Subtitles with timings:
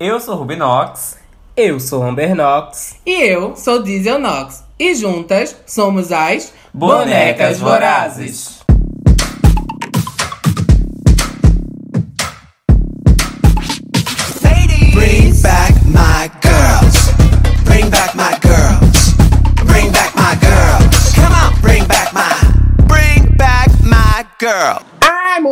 [0.00, 1.16] Eu sou Rubinox.
[1.56, 2.96] Eu sou Amber Knox.
[3.06, 4.64] E eu sou Diesel Knox.
[4.76, 8.58] E juntas somos as Bonecas Vorazes.
[14.92, 17.12] Bring back my girls.
[17.64, 19.14] Bring back my girls.
[19.64, 21.14] Bring back my girls.
[21.14, 22.34] Come on, bring back my.
[22.88, 24.93] Bring back my girl.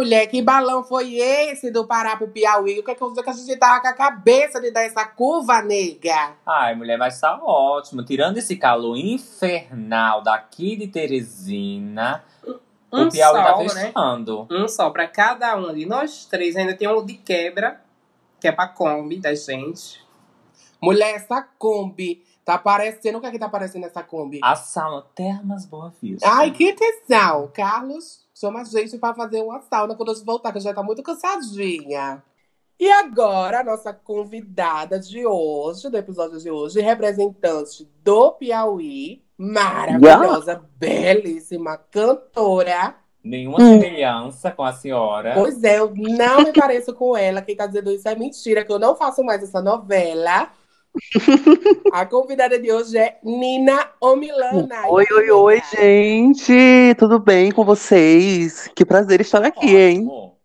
[0.03, 2.81] Mulher, que balão foi esse do Pará pro Piauí?
[2.81, 5.63] O que é que, que a gente tava com a cabeça de dar essa curva,
[5.63, 6.33] nega?
[6.45, 8.03] Ai, mulher, mas tá ótimo.
[8.05, 12.25] Tirando esse calor infernal daqui de Teresina,
[12.93, 13.69] Um o Piauí tá sol, né?
[13.69, 14.47] fechando.
[14.51, 16.57] Um só pra cada um de nós três.
[16.57, 17.81] Ainda tem um de quebra,
[18.41, 20.05] que é pra Kombi da gente.
[20.83, 23.19] Mulher, essa Kombi tá parecendo.
[23.19, 24.41] O que é que tá parecendo essa Kombi?
[24.43, 26.29] A sauna Termas Boa Vista.
[26.29, 27.49] Ai, que tesão.
[27.55, 30.83] Carlos, chama a gente pra fazer uma sauna quando a gente voltar, que já tá
[30.83, 32.21] muito cansadinha.
[32.79, 40.61] E agora, a nossa convidada de hoje, do episódio de hoje, representante do Piauí, maravilhosa,
[40.77, 42.97] belíssima cantora.
[43.23, 45.35] Nenhuma semelhança com a senhora.
[45.35, 47.41] Pois é, eu não me pareço com ela.
[47.41, 50.51] Quem tá dizendo isso é mentira, que eu não faço mais essa novela.
[51.93, 54.89] A convidada de hoje é Nina Omilana.
[54.89, 56.95] Oi, oi, oi, gente!
[56.99, 58.69] Tudo bem com vocês?
[58.75, 60.07] Que prazer estar aqui, hein?
[60.07, 60.37] Ótimo.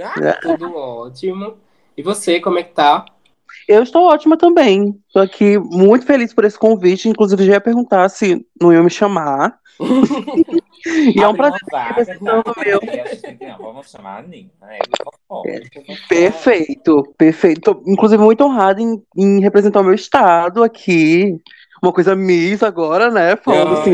[0.00, 1.56] Ah, Tudo ótimo.
[1.96, 3.04] E você, como é que tá?
[3.68, 4.94] Eu estou ótima também.
[5.06, 7.08] Estou aqui muito feliz por esse convite.
[7.08, 9.58] Inclusive, já ia perguntar se não iam me chamar.
[11.14, 11.60] e é um prazer
[12.20, 12.80] meu.
[12.82, 14.50] A gente tem que- não, Vamos chamar a Nina.
[14.60, 14.78] né?
[15.28, 15.44] Favor.
[16.08, 17.60] Perfeito, perfeito.
[17.60, 21.40] Tô, inclusive, muito honrada em, em representar o meu estado aqui.
[21.82, 23.34] Uma coisa Miss agora, né?
[23.36, 23.92] Falando assim.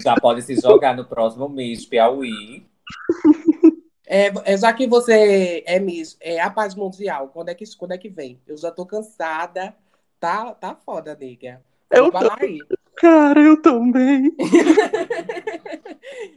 [0.00, 2.66] Já pode se jogar no próximo mês, Piauí.
[4.08, 7.92] é, é, já que você é Miss, é a paz mundial, quando é que, quando
[7.92, 8.40] é que vem?
[8.46, 9.74] Eu já tô cansada.
[10.18, 11.62] Tá, tá foda, nega.
[11.90, 12.58] Eu lá aí.
[12.96, 14.34] Cara, eu também.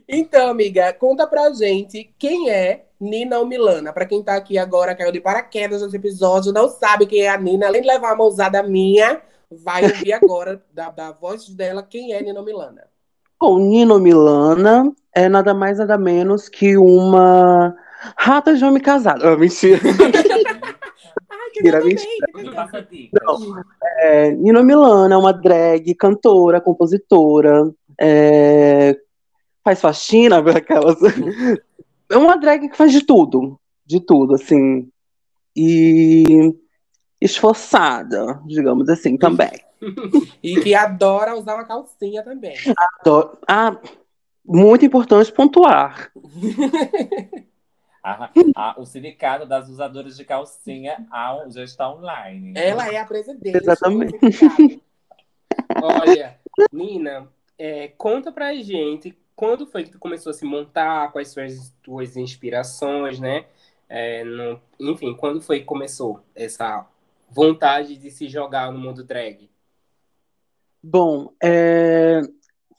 [0.07, 3.93] Então, amiga, conta pra gente quem é Nina Omilana.
[3.93, 7.37] Pra quem tá aqui agora, caiu de paraquedas nesse episódio, não sabe quem é a
[7.37, 12.13] Nina, além de levar uma ousada minha, vai ouvir agora da, da voz dela quem
[12.13, 12.90] é Nina Omilana.
[13.41, 17.75] Bom, Nino Milana é nada mais nada menos que uma
[18.15, 19.27] rata de homem casado.
[19.27, 19.79] Ah, mentira.
[21.27, 21.81] Ai, que Mentira,
[23.11, 23.63] Não.
[23.97, 28.95] É, Nino Milana é uma drag, cantora, compositora, é,
[29.63, 30.97] faz faxina, aquelas.
[32.11, 34.87] É uma drag que faz de tudo, de tudo, assim.
[35.55, 36.53] E
[37.19, 39.49] esforçada, digamos assim, também.
[40.43, 42.55] E que adora usar uma calcinha também.
[42.99, 43.77] Adoro- Ah,
[44.45, 46.11] muito importante pontuar.
[48.03, 52.53] A- a- o sindicato das usadoras de calcinha ah, já está online.
[52.55, 53.55] Ela é a presidente.
[53.55, 54.17] Exatamente.
[55.81, 56.39] Olha,
[56.71, 57.27] Nina,
[57.59, 61.71] é, conta pra gente quando foi que tu começou a se montar, quais foram as
[61.83, 63.45] tuas inspirações, né?
[63.87, 66.85] É, no- enfim, quando foi que começou essa
[67.29, 69.47] vontade de se jogar no mundo drag?
[70.83, 72.21] Bom, é,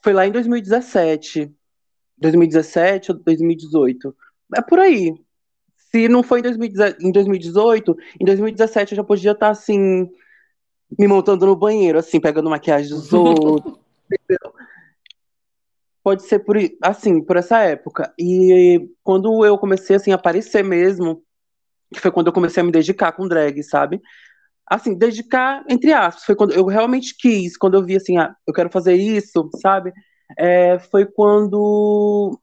[0.03, 1.51] foi lá em 2017.
[2.17, 4.15] 2017 ou 2018.
[4.55, 5.13] É por aí.
[5.75, 10.09] Se não foi em 2010 em 2018, em 2017 eu já podia estar assim,
[10.97, 13.77] me montando no banheiro, assim, pegando maquiagem dos outros.
[14.11, 14.53] entendeu?
[16.03, 18.13] Pode ser por, assim, por essa época.
[18.19, 21.23] E quando eu comecei assim, a aparecer mesmo,
[21.93, 24.01] que foi quando eu comecei a me dedicar com drag, sabe?
[24.65, 28.53] Assim, dedicar, entre aspas, foi quando eu realmente quis, quando eu vi assim, ah, eu
[28.53, 29.93] quero fazer isso, sabe?
[30.37, 32.39] É, foi quando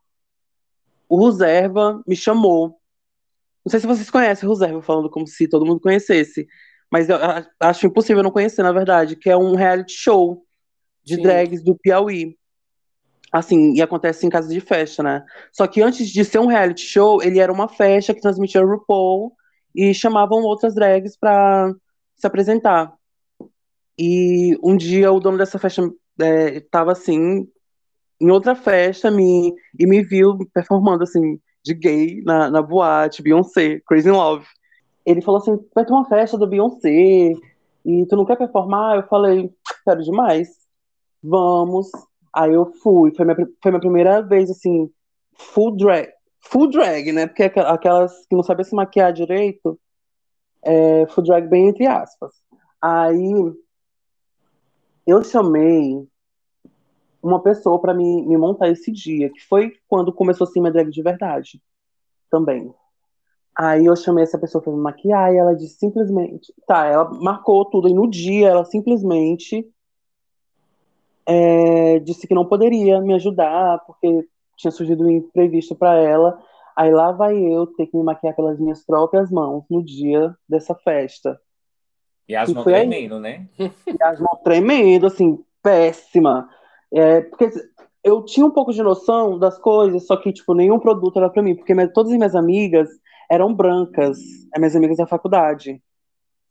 [1.09, 2.79] o Reserva me chamou.
[3.65, 6.47] Não sei se vocês conhecem o Reserva, falando como se todo mundo conhecesse,
[6.91, 7.17] mas eu
[7.61, 10.45] acho impossível não conhecer, na verdade, que é um reality show
[11.05, 11.23] de Sim.
[11.23, 12.37] drags do Piauí.
[13.33, 15.25] Assim, e acontece em casa de festa, né?
[15.53, 19.33] Só que antes de ser um reality show, ele era uma festa que transmitia RuPaul
[19.73, 21.73] e chamavam outras drags pra
[22.21, 22.93] se apresentar.
[23.99, 27.49] E um dia o dono dessa festa estava assim,
[28.21, 33.81] em outra festa, me, e me viu performando assim, de gay na, na boate, Beyoncé,
[33.87, 34.47] Crazy in Love.
[35.05, 37.33] Ele falou assim: vai ter uma festa do Beyoncé
[37.85, 38.97] e tu não quer performar?
[38.97, 39.51] Eu falei:
[39.85, 40.49] quero demais,
[41.23, 41.91] vamos.
[42.35, 44.91] Aí eu fui, foi minha, foi minha primeira vez assim,
[45.35, 46.09] full drag.
[46.43, 47.27] Full drag, né?
[47.27, 49.79] Porque aqu- aquelas que não sabem se maquiar direito,
[50.63, 52.33] é, drag bem entre aspas.
[52.81, 53.33] Aí
[55.07, 56.07] eu chamei
[57.23, 60.91] uma pessoa para me, me montar esse dia, que foi quando começou assim minha drag
[60.91, 61.61] de verdade
[62.31, 62.73] também.
[63.55, 66.55] Aí eu chamei essa pessoa pra me maquiar e ela disse simplesmente.
[66.67, 69.69] Tá, ela marcou tudo e no dia ela simplesmente
[71.27, 74.27] é, disse que não poderia me ajudar porque
[74.57, 76.43] tinha surgido um imprevisto pra ela.
[76.77, 80.75] Aí lá vai eu ter que me maquiar pelas minhas próprias mãos no dia dessa
[80.75, 81.41] festa.
[82.29, 82.81] E as mãos foi aí.
[82.89, 83.47] tremendo, né?
[83.59, 86.49] E as mãos tremendo, assim, péssima.
[86.93, 87.51] É, porque
[88.03, 91.43] eu tinha um pouco de noção das coisas, só que, tipo, nenhum produto era pra
[91.43, 92.89] mim, porque minha- todas as minhas amigas
[93.31, 94.19] eram brancas,
[94.53, 95.83] as minhas amigas da faculdade,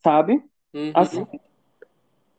[0.03, 0.43] sabe?
[0.73, 0.91] Uhum.
[0.93, 1.25] Assim.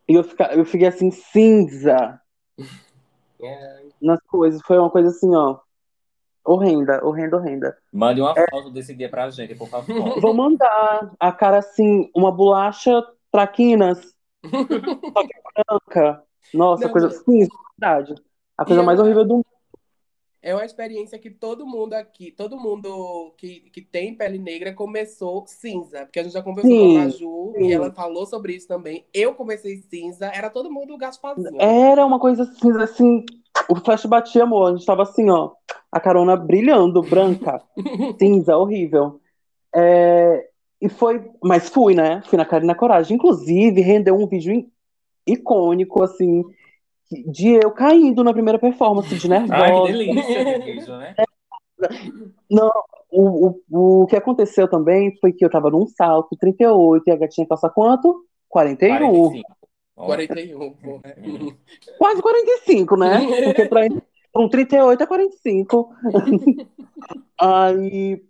[0.09, 2.21] E eu, fica, eu fiquei assim, cinza
[3.43, 4.61] É, nas coisas.
[4.67, 5.59] Foi uma coisa assim, ó,
[6.45, 7.79] horrenda, horrenda, horrenda.
[7.93, 8.23] Mande É.
[8.23, 9.87] uma foto desse dia pra gente, por favor.
[10.21, 14.15] Vou mandar a cara assim, uma bolacha traquinas,
[15.13, 15.35] só que
[15.67, 16.25] branca.
[16.53, 17.25] Nossa, Não, coisa mulher.
[17.25, 18.15] cinza, verdade.
[18.57, 19.47] A coisa E mais horrível do mundo.
[20.43, 25.47] É uma experiência que todo mundo aqui, todo mundo que, que tem pele negra começou
[25.47, 26.07] cinza.
[26.07, 27.65] Porque a gente já conversou Sim, com a Maju sim.
[27.67, 29.07] e ela falou sobre isso também.
[29.13, 31.61] Eu comecei cinza, era todo mundo Gasparzinho.
[31.61, 33.25] Era uma coisa cinza, assim,
[33.69, 34.69] o flash batia, amor.
[34.69, 35.53] A gente tava assim, ó,
[35.91, 37.63] a carona brilhando, branca,
[38.19, 39.21] cinza, horrível.
[39.75, 40.49] É,
[40.81, 42.23] e foi, mas fui, né?
[42.27, 43.17] Fui na cara e na coragem.
[43.17, 44.67] Inclusive, rendeu um vídeo
[45.27, 46.45] icônico, assim,
[47.27, 49.63] de eu caindo na primeira performance, de nervosa.
[49.63, 51.15] Ai, que delícia vídeo, né?
[53.11, 57.17] O, o, o que aconteceu também foi que eu tava num salto 38 e a
[57.17, 58.25] gatinha calça quanto?
[58.49, 58.99] 41.
[58.99, 59.60] 45.
[60.01, 61.03] Ó, 41, porra.
[61.99, 63.21] Quase 45, né?
[63.45, 63.81] Porque pra
[64.33, 65.93] pra um 38 é 45.
[67.39, 68.23] Aí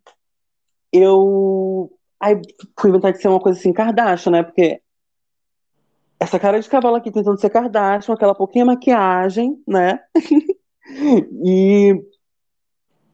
[0.92, 2.40] eu aí
[2.78, 4.42] fui inventar de ser uma coisa assim, Kardashian, né?
[4.42, 4.80] Porque
[6.18, 10.00] essa cara de cavalo aqui tentando ser Kardashian, aquela pouquinha maquiagem, né?
[11.44, 11.94] E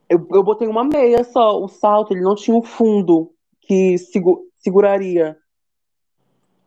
[0.09, 1.63] eu, eu botei uma meia só.
[1.63, 5.37] O salto, ele não tinha um fundo que segu- seguraria.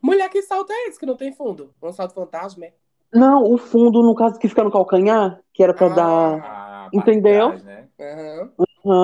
[0.02, 1.72] Mulher, que salto é esse que não tem fundo?
[1.82, 2.66] Um salto fantasma?
[2.66, 2.74] é?
[3.14, 5.90] Não, o fundo, no caso, que fica no calcanhar, que era pra Ah.
[5.96, 6.90] dar.
[6.94, 7.52] Entendeu?
[7.52, 7.88] de trás, né?
[8.00, 8.52] Aham.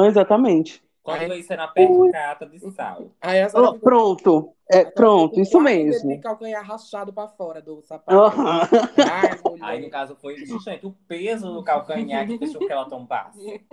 [0.04, 0.84] Ah, exatamente.
[1.04, 3.12] Quando isso é na percata de sal.
[3.22, 6.10] Aí a senhora Ah, ficou- pronto, é pronto, isso mesmo.
[6.10, 8.18] de calcanhar rachado pra fora do sapato.
[8.18, 8.62] Aham.
[8.98, 9.30] Ai.
[9.62, 13.64] Aí, no caso, foi justamente o peso do calcanhar que deixou que ela tombasse.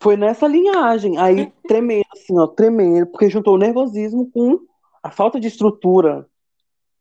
[0.00, 4.60] Foi nessa linhagem, aí tremendo, assim, ó, tremendo, porque juntou o nervosismo com
[5.02, 6.26] a falta de estrutura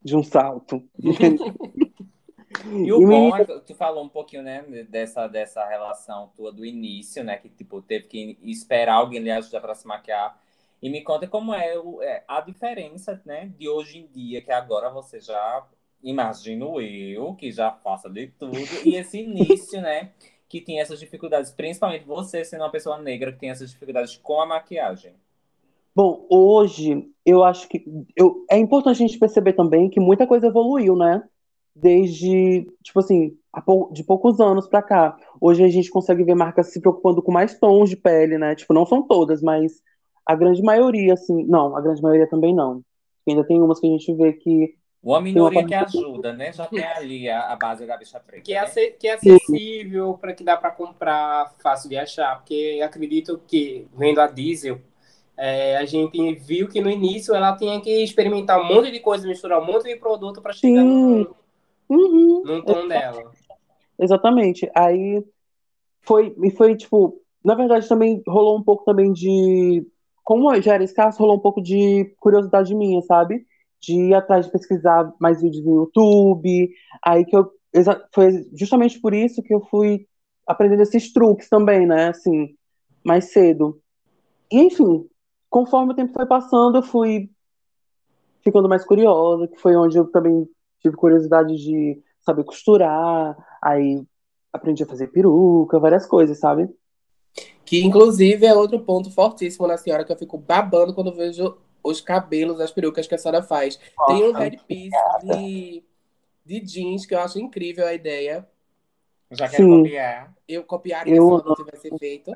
[0.03, 0.83] de um salto.
[2.83, 6.65] E o bom é que tu falou um pouquinho, né, dessa, dessa relação tua do
[6.65, 10.39] início, né, que, tipo, teve que esperar alguém lhe ajudar para se maquiar.
[10.81, 14.51] E me conta como é, o- é a diferença, né, de hoje em dia, que
[14.51, 15.67] agora você já,
[16.03, 18.55] imagino eu, que já faça de tudo,
[18.85, 20.11] e esse início, né,
[20.47, 24.39] que tinha essas dificuldades, principalmente você sendo uma pessoa negra que tem essas dificuldades com
[24.39, 25.13] a maquiagem.
[25.97, 27.83] Bom, hoje eu acho que
[28.15, 31.23] eu, é importante a gente perceber também que muita coisa evoluiu, né?
[31.75, 33.35] Desde, tipo assim,
[33.65, 35.17] pou- de poucos anos pra cá.
[35.41, 38.53] Hoje a gente consegue ver marcas se preocupando com mais tons de pele, né?
[38.53, 39.81] Tipo, não são todas, mas
[40.23, 42.83] a grande maioria, assim, não, a grande maioria também não.
[43.27, 46.67] Ainda tem umas que a gente vê que Uma minoria uma que ajuda, né, já
[46.67, 48.67] tem ali a, a base da bicha preta, que, é né?
[49.00, 52.35] que é acessível, para que dá para comprar, fácil de achar.
[52.38, 54.79] Porque acredito que, vendo a Diesel,
[55.38, 59.28] é, a gente viu que no início ela tinha que experimentar um monte de coisa,
[59.28, 61.36] misturar um monte de produto para chegar no,
[61.89, 62.44] Uhum.
[62.44, 63.32] num tom dela.
[64.00, 64.70] Exatamente.
[64.75, 65.24] Aí
[66.01, 69.86] foi, e foi tipo, na verdade também rolou um pouco também de,
[70.24, 73.46] como já era escasso, rolou um pouco de curiosidade minha, sabe?
[73.79, 76.70] De ir atrás de pesquisar mais vídeos no YouTube.
[77.06, 77.51] Aí que eu,
[78.13, 80.08] foi justamente por isso que eu fui
[80.46, 82.10] aprendendo esses truques também, né?
[82.10, 82.56] Assim,
[83.03, 83.79] mais cedo.
[84.51, 85.08] E enfim,
[85.50, 87.30] conforme o tempo foi passando, eu fui
[88.42, 90.48] ficando mais curiosa, que foi onde eu também
[90.80, 94.04] tive curiosidade de saber costurar, aí
[94.51, 96.70] aprendi a fazer peruca, várias coisas, sabe?
[97.66, 102.01] Que inclusive é outro ponto fortíssimo na senhora que eu fico babando quando vejo os
[102.01, 103.80] cabelos, as perucas que a senhora faz.
[104.08, 105.84] Tem um headpiece de,
[106.46, 108.48] de jeans que eu acho incrível a ideia.
[109.31, 109.77] Já quero Sim.
[109.84, 110.34] copiar.
[110.48, 112.34] Eu copiaria Eu se não tivesse feito.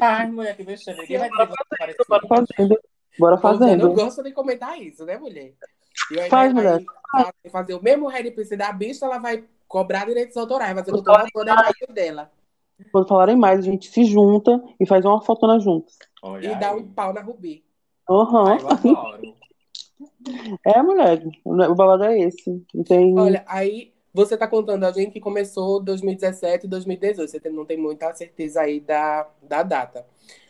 [0.00, 1.00] Ai, mulher, que vexame.
[1.00, 2.80] Ninguém vai dizer que você parece Bora fazendo,
[3.18, 3.92] bora Você não fazendo.
[3.94, 5.54] gosta de comentar isso, né, mulher?
[6.10, 6.80] E aí Faz, mulher.
[7.12, 11.02] vai fazer o mesmo headpiece da bicha, ela vai cobrar direitos autorais, vai fazer com
[11.32, 12.32] toda a imagem dela.
[12.90, 15.96] Quando falarem mais, a gente se junta e faz uma fotona juntos.
[16.20, 16.80] Olha E dá aí.
[16.80, 17.64] um pau na Rubi.
[18.10, 18.58] Aham.
[18.58, 19.34] Eu adoro.
[20.66, 21.30] É, moleque.
[21.44, 22.50] O babado é esse.
[22.74, 23.16] Não tem.
[23.18, 27.28] Olha, aí você tá contando a gente que começou 2017 e 2018.
[27.28, 30.06] Você não tem muita certeza aí da, da data.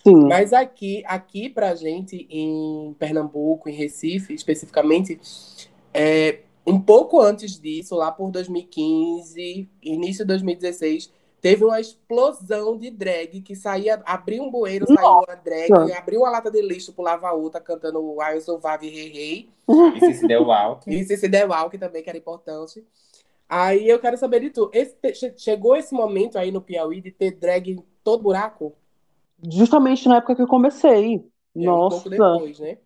[0.06, 0.28] Sim.
[0.28, 5.18] Mas aqui, aqui pra gente, em Pernambuco, em Recife, especificamente,
[5.94, 12.90] é, um pouco antes disso, lá por 2015, início de 2016, teve uma explosão de
[12.90, 17.32] drag que saía, abria um bueiro, saía uma drag, abria uma lata de lixo, pulava
[17.32, 19.48] outra, cantando I Survive Rei Rei.
[19.96, 20.90] E se se deu walk.
[20.94, 22.84] E se der walk também, que era importante.
[23.56, 24.70] Aí eu quero saber de tu.
[24.72, 24.96] Esse,
[25.38, 28.76] chegou esse momento aí no Piauí de ter drag em todo buraco?
[29.48, 31.24] Justamente na época que eu comecei.
[31.60, 32.78] É, um Nossa, pouco depois, né?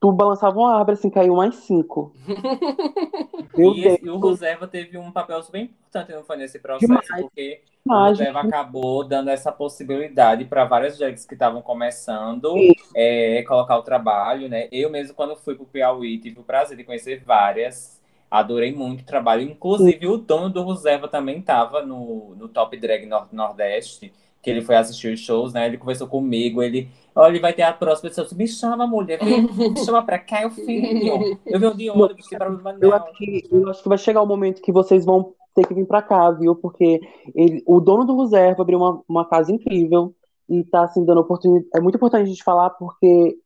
[0.00, 2.12] tu balançava uma árvore assim, caiu mais cinco.
[3.56, 3.98] Meu E, Deus.
[3.98, 7.06] esse- e o Roserva teve um papel super importante, não foi nesse processo, Demais.
[7.16, 13.42] porque o Demais, Roserva acabou dando essa possibilidade para várias drags que estavam começando é,
[13.44, 14.68] colocar o trabalho, né?
[14.72, 17.97] Eu mesmo, quando fui pro Piauí, tive o prazer de conhecer várias.
[18.30, 19.42] Adorei muito o trabalho.
[19.42, 24.62] Inclusive, o dono do Roserva também estava no, no Top Drag Nor- Nordeste, que ele
[24.62, 25.66] foi assistir os shows, né?
[25.66, 26.88] Ele conversou comigo, ele...
[27.14, 28.28] Olha, ele vai ter a próxima pessoa.
[28.36, 29.18] Me chama, mulher.
[29.24, 31.38] Vem, me chama pra cá, eu filho.
[31.44, 32.96] Eu venho de ônibus, que problema Eu não.
[32.96, 35.86] acho, que, eu acho que vai chegar o momento que vocês vão ter que vir
[35.86, 36.54] pra cá, viu?
[36.54, 37.00] Porque
[37.34, 40.14] ele, o dono do Reserva abriu uma, uma casa incrível
[40.48, 41.68] e tá assim dando oportunidade.
[41.74, 43.36] É muito importante a gente falar porque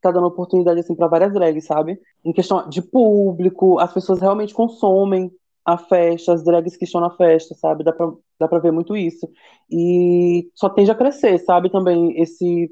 [0.00, 2.00] tá dando oportunidade assim para várias drags, sabe?
[2.24, 5.30] Em questão de público, as pessoas realmente consomem
[5.64, 7.84] a festa, as drags que estão na festa, sabe?
[7.84, 8.10] Dá pra,
[8.40, 9.28] dá pra ver muito isso.
[9.70, 11.70] E só tende a crescer, sabe?
[11.70, 12.70] Também esse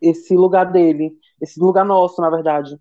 [0.00, 2.78] esse lugar dele, esse lugar nosso, na verdade.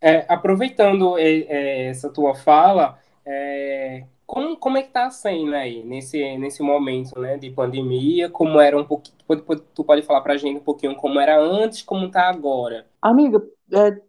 [0.00, 5.58] É, aproveitando é, é, essa tua fala, é, como, como é que tá a cena
[5.58, 8.28] aí, nesse, nesse momento né, de pandemia?
[8.28, 9.16] Como era um pouquinho.
[9.18, 12.86] Tu pode, tu pode falar pra gente um pouquinho como era antes, como tá agora?
[13.00, 14.00] Amiga, é,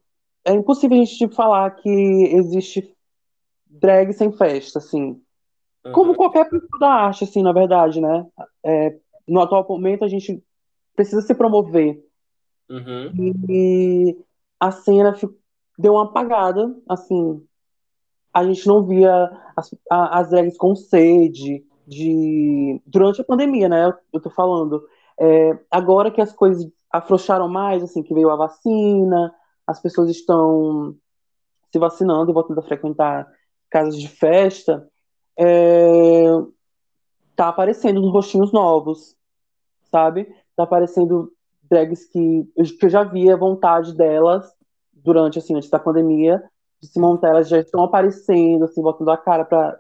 [0.46, 2.96] é impossível a gente tipo, falar que existe
[3.68, 5.22] drag sem festa, assim.
[5.94, 8.25] Como qualquer pessoa da arte, assim, na verdade, né?
[8.64, 8.98] É,
[9.28, 10.44] no atual momento, a gente
[10.96, 12.04] precisa se promover.
[12.70, 13.12] Uhum.
[13.48, 14.18] E
[14.60, 15.16] a cena
[15.78, 17.46] deu uma apagada, assim.
[18.34, 23.86] A gente não via as, as drags com sede de durante a pandemia, né?
[23.86, 24.84] Eu, eu tô falando.
[25.20, 29.34] É, agora que as coisas afrouxaram mais, assim, que veio a vacina,
[29.68, 30.96] as pessoas estão
[31.72, 33.28] se vacinando e voltando a frequentar
[33.70, 34.88] casas de festa,
[35.38, 36.26] é,
[37.36, 39.16] tá aparecendo uns rostinhos novos,
[39.92, 40.34] sabe?
[40.56, 41.32] Tá aparecendo
[41.70, 42.48] drags que,
[42.80, 44.50] que eu já via vontade delas
[44.94, 46.42] durante, assim, antes da pandemia,
[46.82, 49.80] de se montar, elas já estão aparecendo, assim, botando a cara pra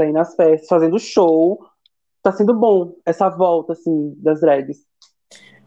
[0.00, 1.64] ir nas festas, fazendo show.
[2.22, 4.86] Tá sendo bom essa volta, assim, das drags.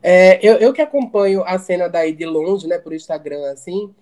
[0.01, 3.93] É, eu, eu que acompanho a cena daí de longe, né, por Instagram, assim,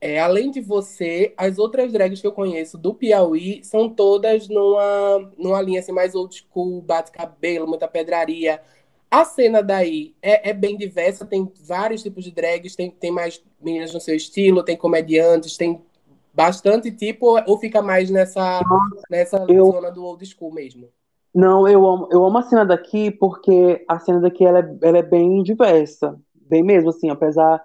[0.00, 5.32] é, além de você, as outras drags que eu conheço do Piauí são todas numa,
[5.38, 8.62] numa linha assim, mais old school, bate-cabelo, muita pedraria.
[9.10, 13.42] A cena daí é, é bem diversa, tem vários tipos de drags, tem, tem mais
[13.60, 15.80] meninas no seu estilo, tem comediantes, tem
[16.34, 18.60] bastante tipo, ou fica mais nessa,
[19.10, 20.88] nessa eu- zona do old school mesmo?
[21.34, 24.98] Não, eu amo, eu amo a cena daqui porque a cena daqui ela é, ela
[24.98, 27.64] é bem diversa, bem mesmo, assim, apesar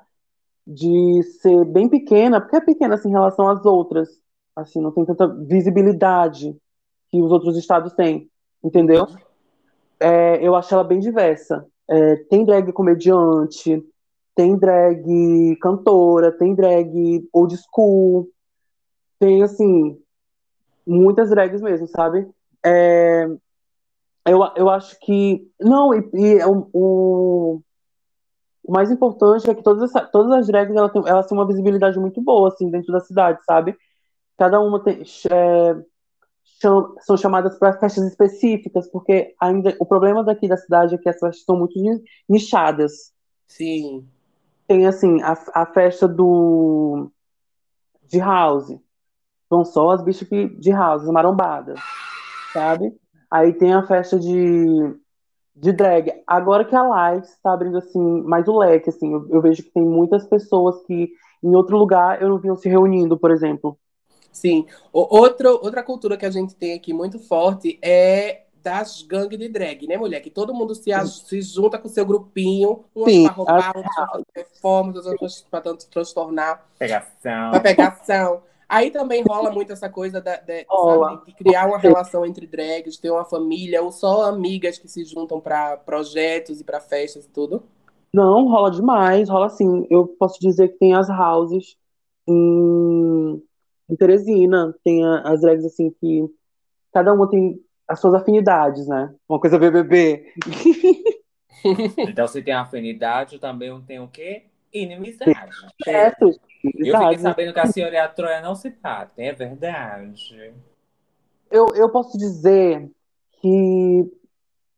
[0.66, 4.10] de ser bem pequena, porque é pequena assim, em relação às outras,
[4.56, 6.56] assim, não tem tanta visibilidade
[7.10, 8.30] que os outros estados têm,
[8.64, 9.08] entendeu?
[10.00, 11.66] É, eu acho ela bem diversa.
[11.90, 13.84] É, tem drag comediante,
[14.36, 18.30] tem drag cantora, tem drag old school,
[19.20, 19.98] tem, assim,
[20.86, 22.30] muitas drags mesmo, sabe?
[22.64, 23.28] É,
[24.28, 25.50] eu, eu acho que.
[25.60, 27.62] Não, e, e o, o,
[28.64, 31.48] o mais importante é que todas, essa, todas as drags elas têm, elas têm uma
[31.48, 33.76] visibilidade muito boa, assim, dentro da cidade, sabe?
[34.38, 35.76] Cada uma tem, é,
[36.62, 41.10] cham- são chamadas para festas específicas, porque ainda o problema daqui da cidade é que
[41.10, 43.14] as festas são muito ni- nichadas.
[43.48, 44.08] Sim.
[44.68, 47.10] Tem, assim, a, a festa do
[48.08, 48.78] de house.
[49.50, 51.80] Vão só as bichas de house, as marombadas,
[52.54, 52.94] sabe?
[53.30, 54.96] Aí tem a festa de,
[55.56, 56.14] de drag.
[56.26, 59.72] Agora que a Lives está abrindo assim mais o leque, assim, eu, eu vejo que
[59.72, 61.10] tem muitas pessoas que
[61.44, 63.78] em outro lugar eu não viam se reunindo, por exemplo.
[64.32, 64.66] Sim.
[64.94, 69.48] O- Outro, outra cultura que a gente tem aqui muito forte é das gangues de
[69.50, 70.20] drag, né, mulher?
[70.20, 73.76] Que todo mundo se, se junta com o seu grupinho, umas Sim, pra roubar, as-
[73.76, 77.52] outras pra fazer performance, outras pra tanto transtornar, Pegação.
[77.52, 78.42] pra pegação.
[78.70, 82.98] Aí também rola muito essa coisa da, de, sabe, de criar uma relação entre drags,
[82.98, 87.30] ter uma família, ou só amigas que se juntam pra projetos e pra festas e
[87.30, 87.64] tudo.
[88.14, 89.88] Não, rola demais, rola assim.
[89.90, 91.78] Eu posso dizer que tem as houses
[92.28, 93.42] em,
[93.90, 96.26] em Teresina, tem a- as drags assim que
[96.94, 99.14] cada uma tem as suas afinidades, né?
[99.30, 100.34] Uma coisa BBB.
[102.00, 104.46] Então, se tem afinidade, eu também tenho o quê?
[104.74, 105.56] Inimizade.
[105.84, 106.26] Certo.
[106.64, 110.54] Eu fiquei sabendo que a senhora e a Troia não se batem, é verdade.
[111.50, 112.90] Eu, eu posso dizer
[113.40, 114.12] que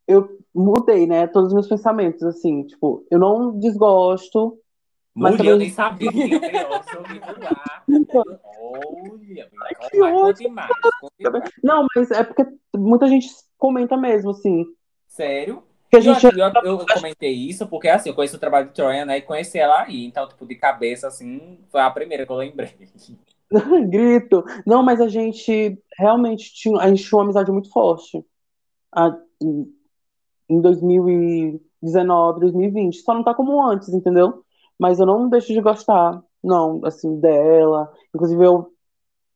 [0.07, 4.59] eu mudei, né, todos os meus pensamentos, assim, tipo, eu não desgosto,
[5.13, 7.83] Mas Mulher, eu também- nem sabia que seu livro lá.
[8.59, 9.49] Olha,
[9.89, 10.55] que ótimo.
[11.63, 13.27] não, mas é porque muita gente
[13.57, 14.65] comenta mesmo, assim,
[15.07, 15.63] Sério?
[15.89, 18.67] Que a E eu, gente eu, eu comentei isso porque, assim, eu conheço o trabalho
[18.67, 19.17] de Troia, né?
[19.17, 20.05] E conheci ela aí.
[20.05, 22.73] Então, tipo, de cabeça, assim, foi a primeira que eu lembrei.
[23.89, 24.43] grito.
[24.65, 28.23] Não, mas a gente realmente tinha, a gente tinha uma amizade muito forte
[28.93, 29.73] a- em
[30.49, 32.99] em 2019, 2020.
[33.01, 34.43] Só não tá como antes, entendeu?
[34.79, 37.91] Mas eu não deixo de gostar, não, assim, dela.
[38.15, 38.71] Inclusive, eu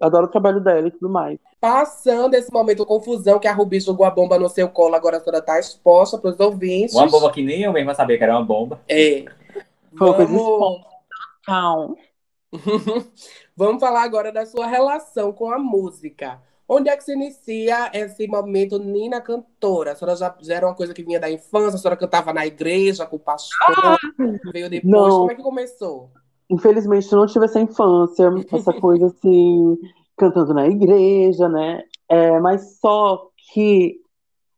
[0.04, 1.40] adoro o trabalho dela e tudo mais.
[1.60, 5.18] Passando esse momento de confusão que a Rubi jogou a bomba no seu colo, agora
[5.18, 6.94] a senhora tá exposta para os ouvintes.
[6.94, 8.82] Uma bomba que nem eu mesma sabia que era uma bomba.
[8.88, 9.26] É.
[9.98, 10.82] Foi uma coisa Vamos...
[11.46, 11.96] Calma.
[13.56, 16.42] Vamos falar agora da sua relação com a música.
[16.68, 19.92] Onde é que se inicia esse momento Nina cantora?
[19.92, 21.76] A senhora já, já era uma coisa que vinha da infância?
[21.76, 23.98] A senhora cantava na igreja com o pastor?
[24.52, 24.92] Veio depois?
[24.92, 25.20] Não.
[25.20, 26.12] Como é que começou?
[26.54, 29.76] Infelizmente, eu não tive essa infância, essa coisa assim,
[30.16, 31.84] cantando na igreja, né?
[32.08, 34.00] É, mas só que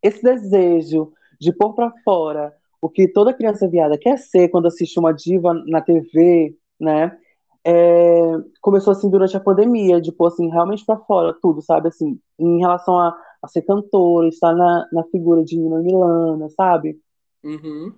[0.03, 4.99] esse desejo de pôr pra fora o que toda criança viada quer ser quando assiste
[4.99, 7.17] uma diva na TV, né?
[7.63, 8.21] É,
[8.61, 11.87] começou assim durante a pandemia, de pôr assim, realmente pra fora tudo, sabe?
[11.87, 16.99] Assim, em relação a, a ser cantora, estar na, na figura de Nina Milana, sabe?
[17.41, 17.93] Uhum.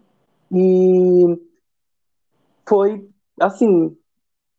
[0.51, 1.39] E
[2.67, 3.95] foi assim,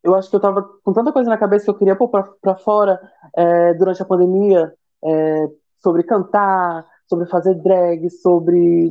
[0.03, 2.23] eu acho que eu tava com tanta coisa na cabeça que eu queria pôr pra,
[2.41, 3.01] pra fora
[3.37, 4.73] é, durante a pandemia,
[5.05, 5.47] é,
[5.83, 8.91] sobre cantar, sobre fazer drag, sobre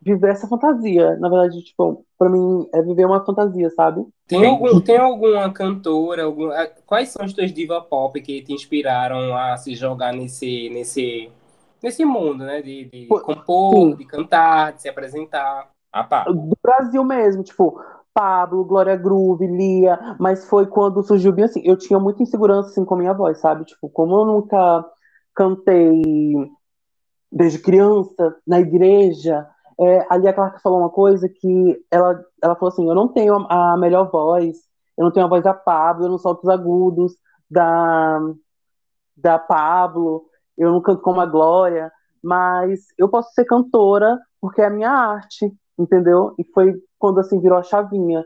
[0.00, 1.16] viver essa fantasia.
[1.16, 4.04] Na verdade, tipo, pra mim é viver uma fantasia, sabe?
[4.26, 8.52] Tem, algum, tem alguma cantora, algum, a- quais são as tuas diva pop que te
[8.52, 11.30] inspiraram a se jogar nesse, nesse,
[11.82, 12.60] nesse mundo, né?
[12.60, 13.94] De, de compor, sim.
[13.94, 15.70] de cantar, de se apresentar.
[15.90, 16.24] Ah, pá.
[16.24, 17.80] do Brasil mesmo, tipo,
[18.14, 22.84] Pablo, Glória Groove, Lia, mas foi quando surgiu bem assim, eu tinha muita insegurança assim
[22.84, 23.64] com a minha voz, sabe?
[23.64, 24.84] Tipo, como eu nunca
[25.34, 26.00] cantei
[27.30, 29.46] desde criança na igreja,
[29.80, 33.34] é, a Lia Clark falou uma coisa que ela, ela falou assim, eu não tenho
[33.50, 34.58] a, melhor voz,
[34.96, 37.16] eu não tenho a voz da Pablo, eu não solto os agudos
[37.50, 38.20] da,
[39.16, 41.90] da Pablo, eu não canto como a Glória,
[42.22, 46.34] mas eu posso ser cantora porque é a minha arte, entendeu?
[46.38, 48.24] E foi quando assim virou a chavinha,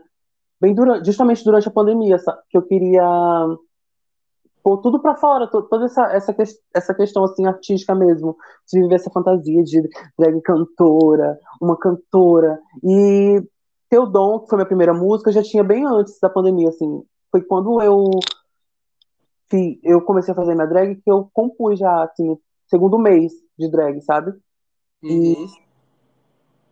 [0.61, 2.15] bem durante, justamente durante a pandemia,
[2.49, 3.03] que eu queria
[4.63, 6.33] pôr tudo pra fora, to- toda essa, essa,
[6.73, 8.37] essa questão assim artística mesmo,
[8.71, 9.81] de viver essa fantasia de
[10.17, 12.57] drag cantora, uma cantora.
[12.81, 13.43] E
[13.89, 17.03] Teu Dom, que foi minha primeira música, já tinha bem antes da pandemia, assim.
[17.29, 18.09] Foi quando eu
[19.83, 22.37] eu comecei a fazer minha drag que eu compus já, assim,
[22.69, 24.31] segundo mês de drag, sabe?
[25.03, 25.68] Uhum.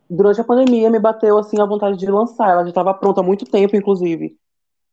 [0.08, 2.50] Durante a pandemia me bateu assim a vontade de lançar.
[2.50, 4.36] Ela já estava pronta há muito tempo, inclusive.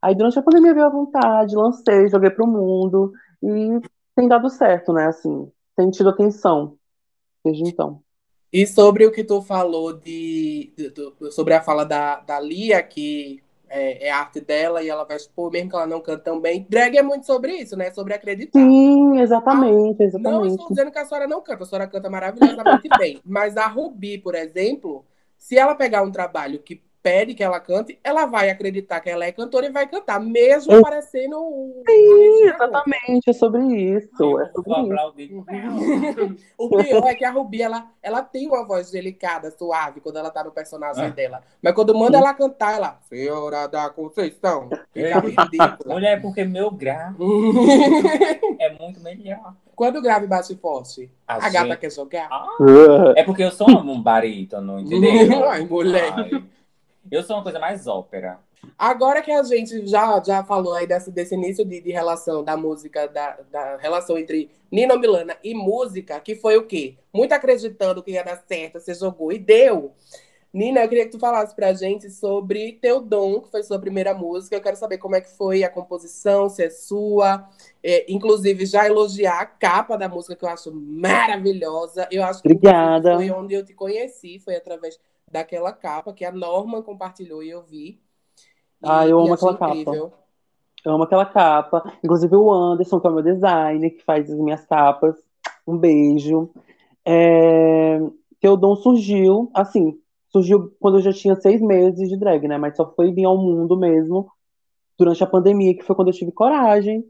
[0.02, 3.80] Aí durante a pandemia veio a vontade, lancei, joguei pro mundo e
[4.16, 5.08] tem dado certo, né?
[5.08, 6.78] Assim, tem tido atenção
[7.44, 8.02] desde então.
[8.52, 12.82] E sobre o que tu falou de, de- do- sobre a fala da, da Lia,
[12.82, 13.42] que
[13.76, 16.66] é, é arte dela e ela vai expor, mesmo que ela não cante tão bem.
[16.70, 17.92] Drag é muito sobre isso, né?
[17.92, 18.72] Sobre acreditar.
[18.72, 20.48] Sim, exatamente, Não exatamente.
[20.48, 23.22] estou dizendo que a senhora não canta, a senhora canta maravilhosamente bem.
[23.26, 25.06] Mas a Rubi, por exemplo,
[25.38, 29.26] se ela pegar um trabalho que pede que ela cante, ela vai acreditar que ela
[29.26, 31.84] é cantora e vai cantar, mesmo Eu- parecendo um.
[31.88, 34.40] Sim, exatamente, é sobre isso.
[34.40, 35.46] É sobre isso.
[36.58, 40.32] O pior é que a Rubi, ela, ela tem uma voz delicada, suave, quando ela
[40.32, 41.10] tá no personagem Ah.
[41.10, 41.42] dela.
[41.62, 45.78] Mas quando manda ela cantar, ela, Senhora da Conceição, fica ridícula.
[45.94, 47.18] Mulher, porque meu grave
[48.60, 49.54] é muito melhor.
[49.76, 52.28] quando o grave bate forte, A a gata gente- quer jogar.
[52.32, 55.46] Ah, é porque eu sou um barítono, entendeu?
[55.50, 56.14] Ai, mulher.
[56.16, 56.44] Ai.
[57.12, 58.40] Eu sou uma coisa mais ópera.
[58.78, 62.58] Agora que a gente já, já falou aí desse, desse início de, de relação da
[62.58, 66.96] música, da, da relação entre Nina Milana e música, que foi o quê?
[67.14, 69.94] Muito acreditando que ia dar certo, você jogou e deu.
[70.56, 74.14] Nina, eu queria que tu falasse pra gente sobre Teu Dom, que foi sua primeira
[74.14, 74.56] música.
[74.56, 77.46] Eu quero saber como é que foi a composição, se é sua.
[77.84, 82.08] É, inclusive, já elogiar a capa da música, que eu acho maravilhosa.
[82.10, 83.16] Eu acho que Obrigada.
[83.16, 84.98] foi onde eu te conheci, foi através
[85.32, 87.88] daquela capa que a Norma compartilhou e eu vi.
[87.90, 88.00] E-
[88.84, 89.72] Ah, eu amo aquela capa.
[89.74, 90.14] incrível.
[90.86, 91.94] Eu amo aquela capa.
[92.04, 95.16] Inclusive o Anderson, que é o meu designer, que faz as minhas capas.
[95.68, 96.50] Um beijo.
[97.04, 98.00] É...
[98.40, 102.58] Teu dom surgiu, assim, surgiu quando eu já tinha seis meses de drag, né?
[102.58, 104.30] Mas só foi vir ao mundo mesmo
[104.98, 107.04] durante a pandemia, que foi quando eu tive coragem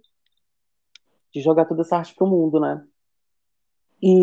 [1.34, 2.82] de jogar toda essa arte pro mundo, né?
[4.02, 4.16] E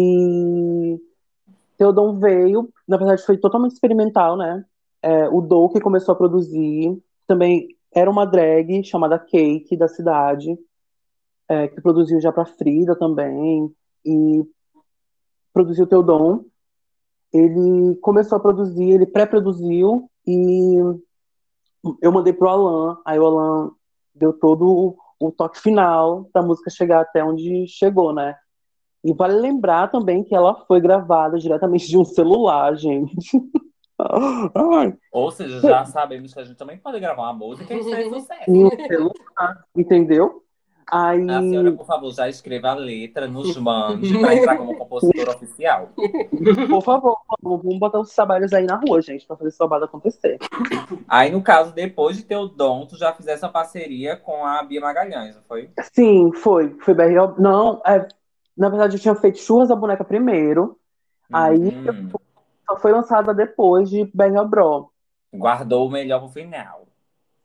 [1.77, 4.65] Teodon veio, na verdade foi totalmente experimental, né?
[5.03, 10.57] É, o Dou que começou a produzir, também era uma drag chamada Cake, da cidade,
[11.49, 13.71] é, que produziu já pra Frida também,
[14.05, 14.45] e
[15.53, 16.45] produziu Teodon.
[17.33, 20.77] Ele começou a produzir, ele pré-produziu, e
[22.01, 23.71] eu mandei pro Alan, aí o Alan
[24.15, 28.37] deu todo o, o toque final da música chegar até onde chegou, né?
[29.05, 33.15] E vale lembrar também que ela foi gravada diretamente de um celular, gente.
[33.99, 38.09] Ai, Ou seja, já sabemos que a gente também pode gravar uma música e ser
[38.09, 38.51] sucesso.
[38.51, 40.43] em um celular, entendeu?
[40.91, 45.31] Aí, A senhora, por favor, já escreva a letra, nos mande para entrar como compositora
[45.31, 45.89] oficial.
[46.69, 50.39] por favor, vamos botar os trabalhos aí na rua, gente, pra fazer esse trabalho acontecer.
[51.09, 54.63] Aí, no caso, depois de ter o dom, tu já fizesse uma parceria com a
[54.65, 55.71] Bia Magalhães, não foi?
[55.95, 56.77] Sim, foi.
[56.81, 57.39] Foi BR.
[57.39, 58.07] Não, é,
[58.57, 60.79] na verdade, eu tinha feito Churras da Boneca primeiro,
[61.33, 62.11] Aí, Hum,
[62.69, 64.91] só foi lançada depois de BR Bro.
[65.33, 66.87] guardou o melhor pro final.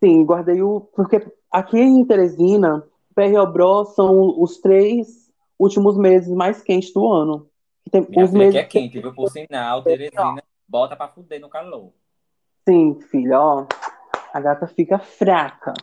[0.03, 0.81] Sim, guardei o.
[0.81, 2.83] Porque aqui em Teresina,
[3.15, 7.47] BR Bro são os três últimos meses mais quentes do ano.
[7.89, 9.13] Tem Minha os meses que é quente, viu?
[9.13, 11.93] Por sinal, Teresina, bota pra fuder no calor.
[12.67, 13.65] Sim, filha, ó.
[14.33, 15.73] A gata fica fraca.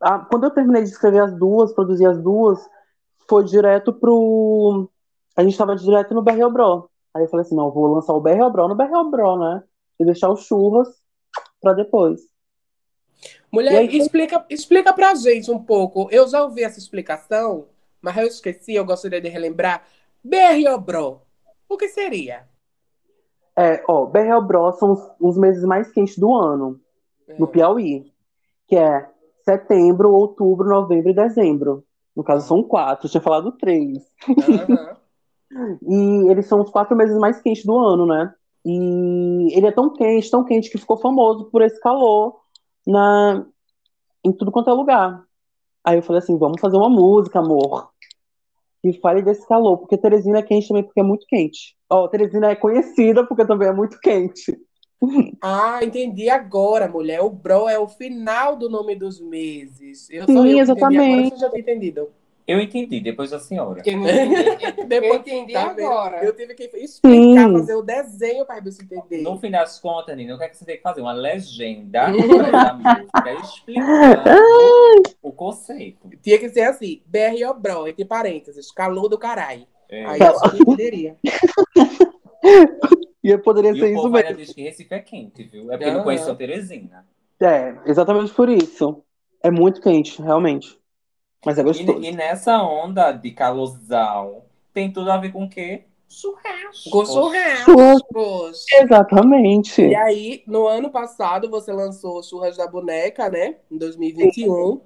[0.00, 2.58] Ah, quando eu terminei de escrever as duas, produzir as duas,
[3.30, 4.90] foi direto pro.
[5.36, 6.90] A gente tava direto no BR Bro.
[7.14, 9.62] Aí eu falei assim: não, vou lançar o BR Bro no BR Bro, né?
[10.00, 10.88] E deixar os churras
[11.62, 12.20] pra depois.
[13.52, 16.08] Mulher, aí- explica, explica pra gente um pouco.
[16.10, 17.66] Eu já ouvi essa explicação,
[18.02, 19.84] mas eu esqueci, eu gostaria de relembrar.
[20.22, 21.22] Berriobro,
[21.68, 22.48] o que seria?
[23.56, 26.80] É, ó, BR Bro são os, os meses mais quentes do ano,
[27.38, 28.12] no Piauí.
[28.66, 29.08] Que é
[29.44, 31.84] setembro, outubro, novembro e dezembro.
[32.16, 33.98] No caso, são quatro, eu tinha falado três.
[34.28, 34.96] Aham.
[35.82, 38.32] E eles são os quatro meses mais quentes do ano, né?
[38.64, 42.40] E ele é tão quente, tão quente que ficou famoso por esse calor
[42.86, 43.44] na
[44.24, 45.24] em tudo quanto é lugar.
[45.82, 47.90] Aí eu falei assim, vamos fazer uma música, amor,
[48.82, 51.74] que fale desse calor, porque Teresina é quente também porque é muito quente.
[51.88, 54.56] Ó, Teresina é conhecida porque também é muito quente.
[55.40, 57.20] Ah, entendi agora, mulher.
[57.22, 60.08] O Bro é o final do nome dos meses.
[60.10, 61.12] Eu Sim, só eu exatamente.
[61.12, 62.08] Agora você já entendido.
[62.46, 63.80] Eu entendi, depois da senhora.
[63.86, 64.10] Eu entendi.
[64.88, 65.86] Depois- Eu entendi Tá vendo?
[65.86, 66.24] agora.
[66.24, 67.52] Eu tive que explicar, Sim.
[67.52, 69.22] fazer o desenho para você entender.
[69.22, 71.00] No fim das contas, Nina, o que é que você tem que fazer?
[71.00, 72.06] Uma legenda
[72.50, 74.24] da música explicando
[75.22, 76.08] o conceito.
[76.20, 79.64] Tinha que ser assim, BR Bro, entre parênteses, calor do caralho.
[79.88, 80.04] É.
[80.06, 81.16] Aí a gente entenderia.
[83.22, 84.36] E poderia E ser o isso mesmo.
[84.36, 85.70] diz que Recife é quente, viu?
[85.72, 86.04] É porque não Aham.
[86.04, 87.06] conheceu Teresina.
[87.40, 89.02] É, exatamente por isso.
[89.42, 90.78] É muito quente, realmente.
[91.44, 92.00] Mas é gostoso.
[92.02, 94.42] E, e nessa onda de calorzão,
[94.74, 95.84] tem tudo a ver com o quê?
[96.08, 96.90] Churrasco.
[96.90, 98.66] Com churrascos.
[98.72, 99.80] Exatamente.
[99.82, 103.56] E aí, no ano passado, você lançou Churras da Boneca, né?
[103.70, 104.80] Em 2021.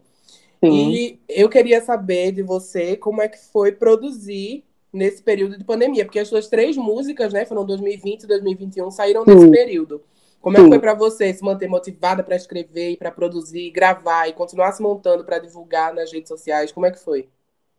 [0.62, 0.94] Sim.
[0.94, 6.04] E eu queria saber de você como é que foi produzir nesse período de pandemia,
[6.04, 9.50] porque as suas três músicas, né, foram 2020 e 2021, saíram nesse Sim.
[9.50, 10.02] período.
[10.40, 14.34] Como é que foi pra você se manter motivada pra escrever, pra produzir, gravar e
[14.34, 16.70] continuar se montando pra divulgar nas redes sociais?
[16.70, 17.28] Como é que foi?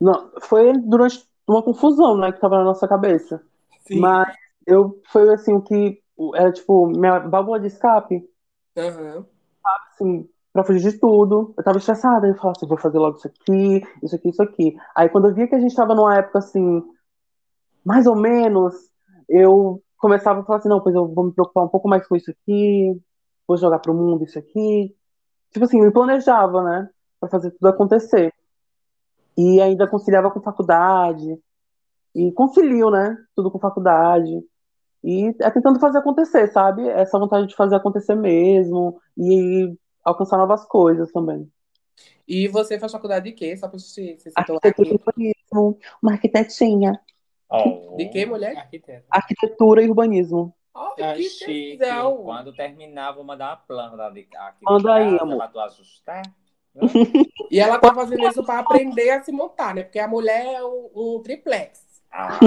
[0.01, 3.41] Não, foi durante uma confusão, né, que tava na nossa cabeça.
[3.87, 3.99] Sim.
[3.99, 6.01] Mas eu foi assim o que
[6.33, 8.27] era tipo minha válvula de escape,
[8.75, 9.25] Aham.
[9.63, 11.53] assim, pra fugir de tudo.
[11.55, 14.75] Eu tava estressada, eu falava assim, vou fazer logo isso aqui, isso aqui, isso aqui.
[14.95, 16.83] Aí quando eu via que a gente tava numa época assim,
[17.85, 18.73] mais ou menos,
[19.29, 22.15] eu começava a falar assim, não, pois eu vou me preocupar um pouco mais com
[22.15, 22.99] isso aqui,
[23.47, 24.95] vou jogar pro mundo isso aqui.
[25.51, 28.33] Tipo assim, me planejava, né, pra fazer tudo acontecer.
[29.37, 31.37] E ainda conciliava com faculdade.
[32.13, 33.17] E concilio, né?
[33.35, 34.41] Tudo com faculdade.
[35.03, 36.87] E é tentando fazer acontecer, sabe?
[36.87, 38.99] Essa vontade de fazer acontecer mesmo.
[39.17, 41.49] E alcançar novas coisas também.
[42.27, 43.55] E você faz faculdade de quê?
[43.57, 45.77] Só pra você situar Arquitetura e urbanismo.
[46.01, 46.99] Uma arquitetinha.
[47.49, 47.95] Oh.
[47.97, 48.57] De quê, mulher?
[48.57, 49.05] Arquiteto.
[49.09, 50.53] Arquitetura e urbanismo.
[50.73, 51.77] Oh, que chique.
[51.77, 52.17] tesão.
[52.17, 55.37] Quando terminar, vou mandar uma planta de aqui Manda de aí, amor.
[55.37, 56.21] pra tu ajustar.
[57.51, 59.83] E ela tá fazendo isso pra aprender a se montar, né?
[59.83, 61.85] Porque a mulher é um, um triplex.
[62.11, 62.39] Ah,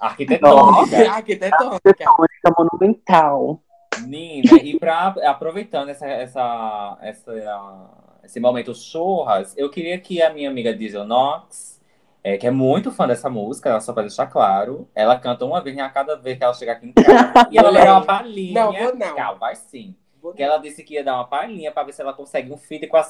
[0.00, 1.10] arquitetônica.
[1.10, 1.88] Arquitetônica.
[1.88, 3.62] Arquitetônica monumental.
[4.06, 7.90] Nina, e pra, aproveitando essa, essa, essa,
[8.22, 11.77] esse momento churras, eu queria que a minha amiga Diesel Knox
[12.22, 14.88] é, que é muito fã dessa música, só pra deixar claro.
[14.94, 17.48] Ela canta uma vez a cada vez que ela chega aqui em casa.
[17.50, 18.54] e ela vai dar uma palhinha.
[18.54, 19.14] Não, vou não.
[19.14, 19.94] Calma, vai sim.
[20.20, 22.56] Vou Que ela disse que ia dar uma palhinha pra ver se ela consegue um
[22.56, 23.06] feed com a.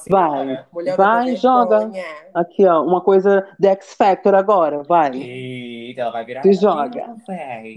[0.71, 1.79] Mulher Vai, da joga.
[1.79, 2.05] vergonha.
[2.33, 5.11] Aqui, ó, uma coisa The X Factor agora, vai.
[5.15, 6.43] Eita, ela vai virar.
[6.43, 7.07] Se joga.
[7.07, 7.17] Não.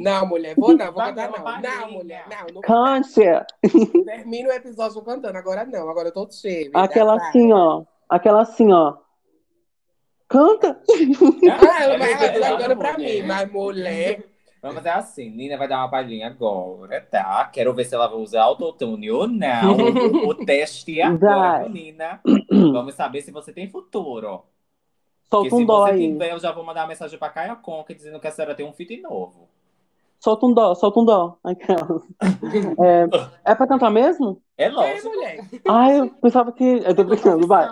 [0.00, 1.60] Não, mulher, vou não, vou Vai cantar não.
[1.80, 2.54] Não, mulher, não.
[2.54, 3.22] não Cante!
[4.04, 6.70] termina o episódio cantando, agora não, agora eu tô cheia.
[6.74, 7.84] Aquela assim, ó.
[8.08, 8.96] Aquela assim, ó.
[10.32, 10.80] Canta!
[11.50, 14.24] Ah, ela vai É jogando pra mim, mas mulher.
[14.62, 17.44] Vamos fazer assim, Nina vai dar uma palhinha agora, tá?
[17.52, 19.76] Quero ver se ela vai usar autotune ou não.
[20.26, 22.20] o teste é agora, Nina.
[22.48, 24.44] Vamos saber se você tem futuro.
[25.28, 26.12] Porque Solta se um dó você aí.
[26.12, 28.64] tiver, eu já vou mandar uma mensagem pra Caia Conca dizendo que a senhora tem
[28.66, 29.48] um fit novo.
[30.20, 31.36] Solta um dó, solta um dó.
[31.42, 32.00] Aquela.
[33.44, 34.40] É, é pra cantar mesmo?
[34.58, 34.70] É É,
[35.02, 35.40] mulher.
[35.66, 36.64] Ai, eu pensava que.
[36.64, 37.68] Eu tô brincando, vai.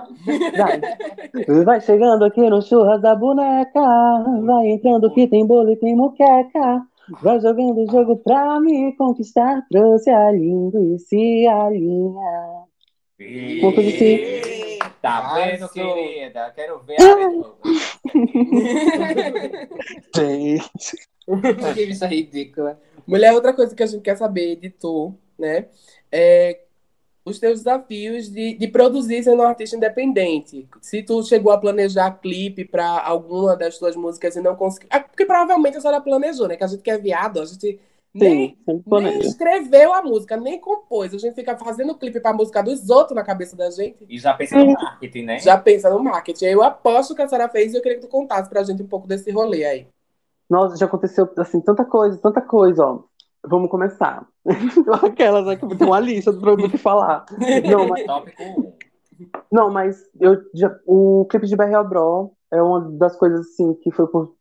[0.57, 1.65] Vai.
[1.65, 3.81] Vai chegando aqui no churras da boneca.
[4.45, 6.83] Vai entrando que tem bolo e tem muqueca.
[7.23, 9.65] Vai jogando o jogo pra me conquistar.
[9.71, 12.65] Trouxe a linguiça e a linha.
[13.63, 14.19] Uma coisa assim.
[15.03, 16.53] Tá vendo, querida?
[16.55, 17.31] Quero ver a
[20.17, 21.11] Gente.
[21.75, 22.81] Que isso é ridícula.
[23.07, 25.69] Mulher, outra coisa que a gente quer saber de tu, né?
[26.11, 26.61] É
[27.31, 30.69] os teus desafios de, de produzir sendo um artista independente.
[30.81, 34.89] Se tu chegou a planejar clipe pra alguma das tuas músicas e não conseguiu.
[34.91, 36.57] Ah, porque provavelmente a senhora planejou, né?
[36.57, 37.79] Que a gente que é viado, a gente
[38.13, 41.15] nem, Sim, nem escreveu a música, nem compôs.
[41.15, 44.05] A gente fica fazendo clipe pra música dos outros na cabeça da gente.
[44.09, 45.39] E já pensa no marketing, né?
[45.39, 46.47] Já pensa no marketing.
[46.47, 48.89] Eu aposto que a senhora fez e eu queria que tu contasse pra gente um
[48.89, 49.87] pouco desse rolê aí.
[50.49, 53.10] Nossa, já aconteceu assim, tanta coisa, tanta coisa, ó.
[53.47, 54.27] Vamos começar.
[55.03, 57.25] Aquelas né, que tem uma lista do produto que falar.
[57.71, 58.73] Não, mas, Tópico 1.
[59.51, 63.91] não, mas eu já, o clipe de BRL Bro é uma das coisas assim que
[63.91, 64.35] foi por,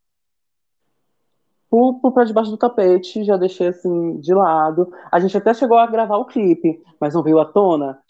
[1.69, 4.91] por, por pra debaixo do tapete, já deixei assim de lado.
[5.11, 8.01] A gente até chegou a gravar o clipe, mas não veio à tona.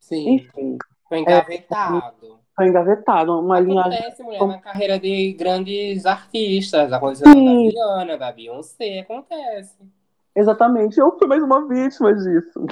[0.00, 0.34] Sim.
[0.34, 0.76] Enfim,
[1.08, 2.38] Foi engavetado.
[2.56, 3.38] foi engavetado.
[3.38, 3.98] Uma linhagem.
[3.98, 6.92] Acontece, mulher, na carreira de grandes artistas.
[6.92, 7.68] Aconteceu Sim.
[7.68, 10.01] Rihanna, da Beyoncé, acontece.
[10.34, 12.66] Exatamente, eu fui mais uma vítima disso.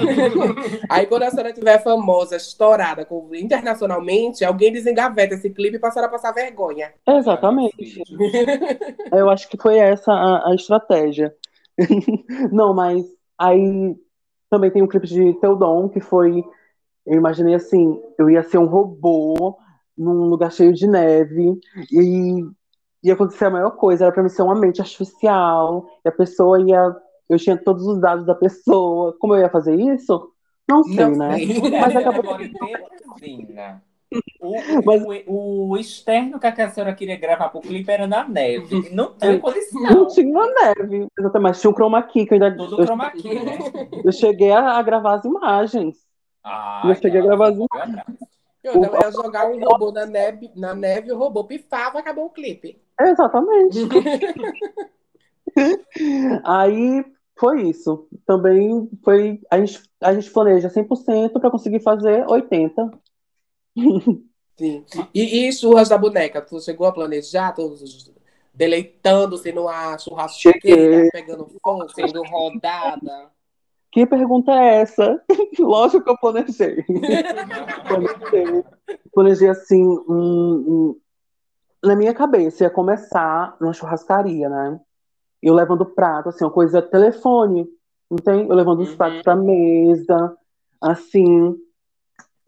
[0.90, 6.32] Aí quando a senhora estiver famosa, estourada internacionalmente, alguém desengaveta esse clipe pra senhora passar
[6.32, 6.92] vergonha.
[7.06, 8.02] Exatamente.
[9.12, 11.32] Eu acho que foi essa a, a estratégia.
[12.50, 13.04] Não, mas
[13.38, 13.96] aí
[14.50, 16.44] também tem um clipe de Teodon que foi.
[17.06, 19.56] Eu imaginei assim: eu ia ser um robô
[19.96, 21.60] num lugar cheio de neve
[21.92, 22.44] e
[23.02, 24.04] ia acontecer a maior coisa.
[24.04, 26.94] Era pra mim ser uma mente artificial e a pessoa ia.
[27.28, 29.16] Eu tinha todos os dados da pessoa.
[29.18, 30.30] Como eu ia fazer isso?
[30.68, 31.36] Não sei, Não né?
[31.38, 31.70] sei.
[31.80, 32.36] Mas acabou-.
[34.42, 34.52] O,
[34.84, 38.90] Mas- o, o externo que a senhora queria gravar pro clipe era na neve.
[38.92, 40.06] Não Não condição.
[40.08, 41.06] tinha neve.
[41.18, 42.54] Exatamente, mas tinha o chroma key que eu ainda.
[42.54, 43.58] Tudo eu, chroma key, né?
[44.04, 45.96] eu cheguei a, a gravar as imagens.
[46.44, 47.58] Ah, Eu cheguei a gravar as
[48.62, 52.30] Eu não ia jogar um robô na neve, na neve, o robô pifava, acabou o
[52.30, 52.80] clipe.
[53.00, 53.78] Exatamente.
[56.44, 57.04] Aí
[57.36, 58.06] foi isso.
[58.24, 59.40] Também foi.
[59.50, 62.96] A gente, a gente planeja 100% para conseguir fazer 80%.
[64.56, 64.84] Sim.
[65.12, 66.40] E, e churras da boneca?
[66.40, 67.52] Tu chegou a planejar?
[67.52, 67.76] Tu
[68.54, 71.10] deleitando-se numa churrasqueira, Cheguei.
[71.10, 71.88] pegando fogo?
[71.94, 73.32] Sendo rodada.
[73.92, 75.22] Que pergunta é essa?
[75.60, 76.82] Lógico que eu planejei.
[77.86, 78.64] planejei.
[79.12, 81.00] Planejei assim, um- um-
[81.84, 84.80] na minha cabeça ia começar numa churrascaria, né?
[85.42, 87.66] Eu levando prato, assim, uma coisa telefone,
[88.10, 88.48] entende?
[88.48, 88.96] Eu levando os Uhum.
[88.96, 90.36] pratos pra mesa,
[90.80, 91.54] assim.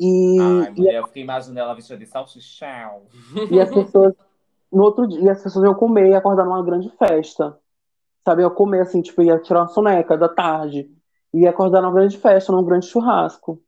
[0.01, 3.03] E, Ai, e mulher, eu fiquei imaginando ela vestida de salsichão.
[3.51, 4.15] E as pessoas,
[4.73, 7.59] no outro dia, as pessoas iam comer e acordar numa grande festa.
[8.25, 10.91] Sabe, eu comer assim, tipo, ia tirar uma soneca da tarde.
[11.35, 13.61] Ia acordar numa grande festa, num grande churrasco.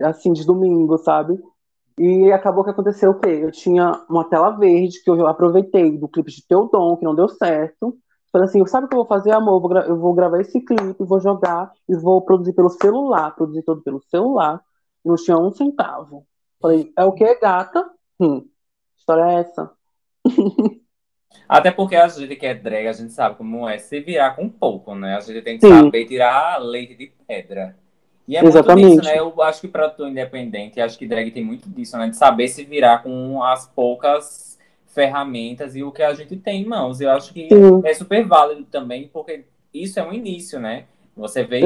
[0.00, 1.40] Assim, de domingo, sabe?
[1.98, 3.28] E acabou que aconteceu o quê?
[3.28, 7.28] Eu tinha uma tela verde que eu aproveitei do clipe de Teodon, que não deu
[7.28, 7.96] certo.
[8.32, 9.56] Falei assim, sabe o que eu vou fazer, amor?
[9.56, 13.34] Eu vou, eu vou gravar esse clipe, vou jogar e vou produzir pelo celular.
[13.36, 14.60] Produzir todo pelo celular.
[15.04, 16.26] Não tinha um centavo.
[16.60, 17.88] Falei, é o que, gata?
[18.18, 18.48] Hum,
[18.96, 19.70] história é essa?
[21.48, 24.48] Até porque a gente que é drag, a gente sabe como é se virar com
[24.48, 25.16] pouco, né?
[25.16, 25.84] A gente tem que Sim.
[25.84, 27.76] saber tirar leite de pedra.
[28.26, 28.86] E é Exatamente.
[28.86, 29.18] muito disso, né?
[29.18, 32.08] Eu acho que produtor independente, acho que drag tem muito disso, né?
[32.08, 36.66] De saber se virar com as poucas ferramentas e o que a gente tem em
[36.66, 37.00] mãos.
[37.00, 37.82] Eu acho que Sim.
[37.84, 40.84] é super válido também, porque isso é um início, né?
[41.16, 41.60] Você vê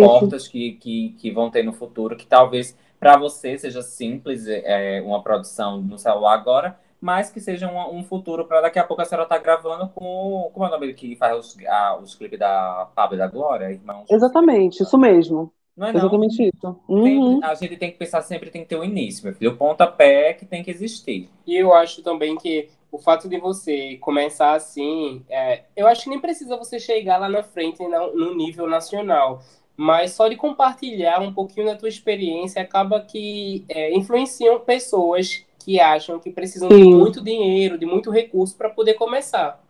[0.00, 5.02] portas que, que, que vão ter no futuro, que talvez para você seja simples é,
[5.04, 9.02] uma produção no celular agora, mas que seja um, um futuro para daqui a pouco
[9.02, 10.50] a senhora tá gravando com.
[10.52, 13.70] Como é o nome que faz os, a, os clipes da Pablo e da Glória,
[13.70, 14.06] irmãos?
[14.10, 15.52] Exatamente, isso mesmo.
[15.76, 15.98] Não é não?
[16.00, 16.60] Exatamente isso.
[16.60, 17.40] Sempre- Uhum.
[17.42, 19.52] a gente tem que pensar sempre tem que ter um início, meu filho.
[19.52, 21.28] O pontapé que tem que existir.
[21.46, 26.10] E eu acho também que o fato de você começar assim, é, eu acho que
[26.10, 29.42] nem precisa você chegar lá na frente na- no nível nacional,
[29.76, 35.80] mas só de compartilhar um pouquinho da tua experiência acaba que é, influenciam pessoas que
[35.80, 36.94] acham que precisam de Sim.
[36.94, 39.60] muito dinheiro, de muito recurso para poder começar.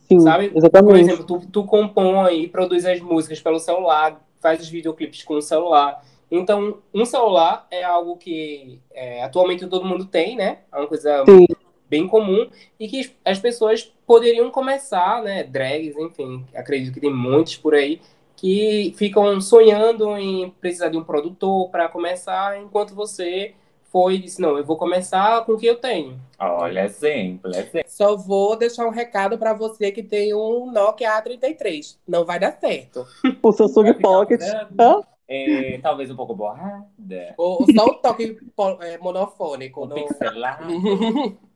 [0.00, 0.48] Sim, Sabe?
[0.48, 1.00] Por exatamente.
[1.02, 5.40] exemplo, tu, tu compõe e produz as músicas pelo celular, faz os videoclipes com o
[5.40, 6.04] celular.
[6.28, 10.58] Então, um celular é algo que é, atualmente todo mundo tem, né?
[10.72, 11.46] É uma coisa Sim.
[11.88, 15.44] bem comum e que as pessoas poderiam começar, né?
[15.44, 18.00] Drags, enfim, acredito que tem muitos por aí
[18.34, 23.54] que ficam sonhando em precisar de um produtor para começar, enquanto você
[23.90, 26.18] foi e disse, não, eu vou começar com o que eu tenho.
[26.38, 27.90] Olha, exemplo, exemplo.
[27.90, 31.98] Só vou deixar um recado pra você que tem um Nokia A33.
[32.06, 33.06] Não vai dar certo.
[33.42, 34.40] O Samsung Vai ficar Pocket.
[34.78, 35.00] Hã?
[35.28, 38.36] é, talvez um pouco borrada, Ou só o toque
[38.80, 39.84] é, monofônico.
[39.84, 40.64] um no- pixelado.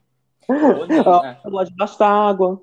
[1.50, 2.60] Pode gastar água.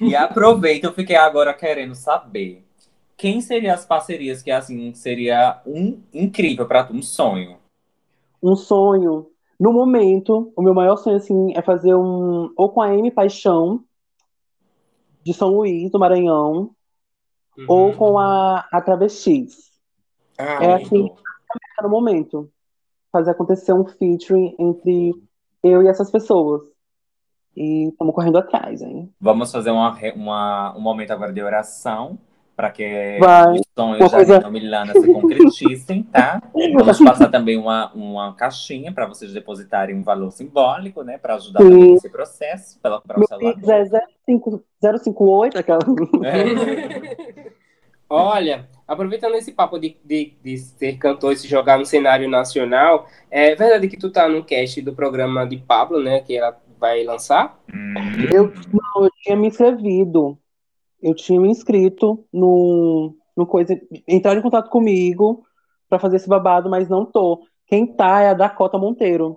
[0.00, 2.64] E aproveita, eu fiquei agora querendo saber
[3.16, 7.58] quem seriam as parcerias que assim seria um incrível para tu, um sonho.
[8.44, 9.30] Um sonho.
[9.58, 12.52] No momento, o meu maior sonho, assim, é fazer um.
[12.56, 13.82] Ou com a M Paixão,
[15.24, 16.70] de São Luís, do Maranhão,
[17.56, 17.64] Uhum.
[17.68, 19.70] ou com a, a Travestis.
[20.36, 21.08] Ah, É assim,
[21.82, 22.50] no momento.
[23.12, 25.14] Fazer acontecer um featuring entre
[25.62, 26.62] eu e essas pessoas.
[27.56, 29.14] E estamos correndo atrás, hein?
[29.20, 32.18] Vamos fazer uma, uma- um momento agora de oração
[32.56, 33.54] para que Vai.
[33.54, 36.40] os sonhos da coisa- Milana se concretizem, tá?
[36.74, 41.18] Vamos passar também uma, uma caixinha para vocês depositarem um valor simbólico, né?
[41.18, 41.70] Para ajudar Sim.
[41.70, 43.54] também nesse processo, pela para o Meu celular.
[43.54, 43.84] Pix é
[44.26, 45.80] 05 058, aquela.
[46.24, 47.54] É.
[48.08, 53.08] Olha, aproveitando esse papo de, de, de ser cantor e se jogar no cenário nacional,
[53.30, 56.20] é verdade que tu tá no cast do programa de Pablo, né?
[56.20, 57.58] Que ela vai lançar?
[57.74, 57.94] Hum.
[58.32, 60.38] Eu, não, eu tinha me inscrevido.
[61.04, 63.78] Eu tinha me inscrito no, no coisa.
[64.08, 65.44] Entraram em contato comigo
[65.86, 67.46] pra fazer esse babado, mas não tô.
[67.66, 69.36] Quem tá é a Dakota Monteiro.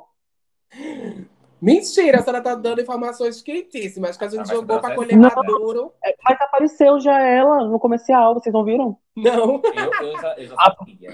[1.59, 5.17] Mentira, a senhora tá dando informações quentíssimas que a gente Ah, mas jogou pra colher
[5.17, 5.27] Não.
[5.27, 5.91] maduro.
[6.03, 8.97] É, Mas apareceu já ela no comercial, vocês não viram?
[9.15, 11.09] Não, Eu, eu já, eu já sabia.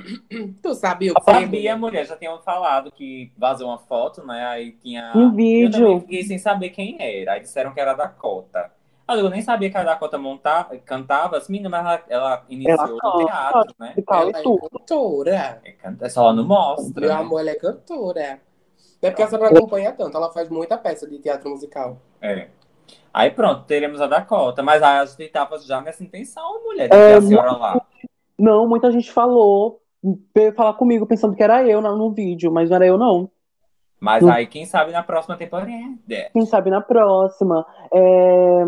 [0.62, 1.34] tu sabia o Eu que foi?
[1.42, 4.46] sabia, mulher, já tinham falado que vazou uma foto, né?
[4.46, 5.14] Aí tinha.
[5.16, 5.72] Um Eu vídeo.
[5.72, 7.34] também fiquei sem saber quem era.
[7.34, 8.70] Aí disseram que era a Dakota.
[9.08, 10.66] Eu nem sabia que a Dakota monta...
[10.86, 11.38] cantava.
[11.38, 13.26] As meninas, mas ela, ela iniciou Ela no canta.
[13.26, 13.94] teatro, né?
[14.08, 15.62] Ela é cantora.
[15.64, 17.02] É, canta- só ela não mostra.
[17.02, 17.16] Meu né?
[17.22, 18.40] amor, ela é cantora.
[19.02, 21.98] É porque a senhora não acompanha tanto, ela faz muita peça de teatro musical.
[22.22, 22.48] É.
[23.14, 24.64] Aí pronto, teremos a Dakota.
[24.64, 27.86] Mas aí a gente tava já nessa intenção, mulher, de É, ter a senhora lá.
[28.40, 29.82] Não, muita gente falou,
[30.34, 33.30] veio falar comigo pensando que era eu no, no vídeo, mas não era eu, não.
[34.00, 35.70] Mas aí, quem sabe na próxima temporada.
[36.32, 37.66] Quem sabe na próxima.
[37.92, 38.64] É,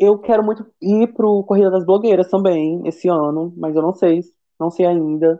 [0.00, 4.22] Eu quero muito ir pro Corrida das Blogueiras também, esse ano, mas eu não sei,
[4.58, 5.38] não sei ainda.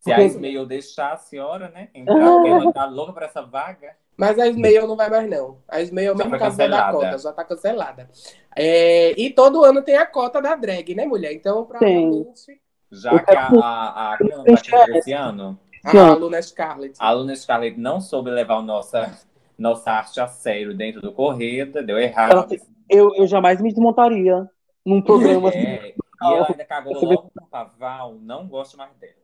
[0.00, 1.88] Se a Porque- Ismael deixar a senhora, né?
[1.94, 3.96] Entrar, porque ela tá louca pra essa vaga.
[4.16, 5.58] Mas a Ismael não vai mais, não.
[5.66, 6.98] A Ismael, Já mesmo caso da cancelada.
[6.98, 8.10] Dakota, já tá cancelada.
[8.54, 11.32] É, e todo ano tem a cota da drag, né, mulher?
[11.32, 12.60] Então, provavelmente,
[12.92, 16.94] Já Eu que a, quero- a, a preencher que esse ano, a aluna Scarlett.
[16.98, 19.16] a aluna Scarlett não soube levar o nossa,
[19.56, 22.32] nossa arte a sério dentro do Corrida, deu errado.
[22.32, 22.46] Ela
[22.90, 24.48] Eu, eu jamais me desmontaria
[24.84, 25.58] num programa assim.
[25.58, 29.14] É, e ela ainda cagou logo com o Paval, não gosto mais dela.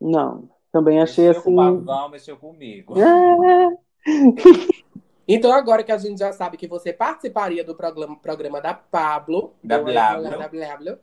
[0.00, 1.54] Não, também achei mexeu assim.
[1.54, 2.94] com o Paval, mexeu comigo.
[2.98, 3.76] É,
[5.26, 9.54] Então, agora que a gente já sabe que você participaria do programa, programa da Pablo,
[9.64, 10.22] Da Blablo.
[10.38, 10.98] da Blablo,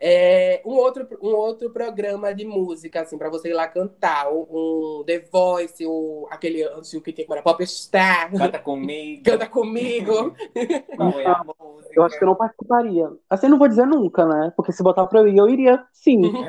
[0.00, 4.46] é, um, outro, um outro programa de música, assim, pra você ir lá cantar, um,
[4.50, 9.22] um The Voice, um, aquele antigo que tem era Popstar, Canta comigo.
[9.22, 10.34] canta comigo.
[10.96, 11.92] Qual é a música?
[11.94, 13.10] eu acho que eu não participaria.
[13.28, 14.52] Assim, não vou dizer nunca, né?
[14.56, 16.22] Porque se botar pra eu ir, eu iria sim.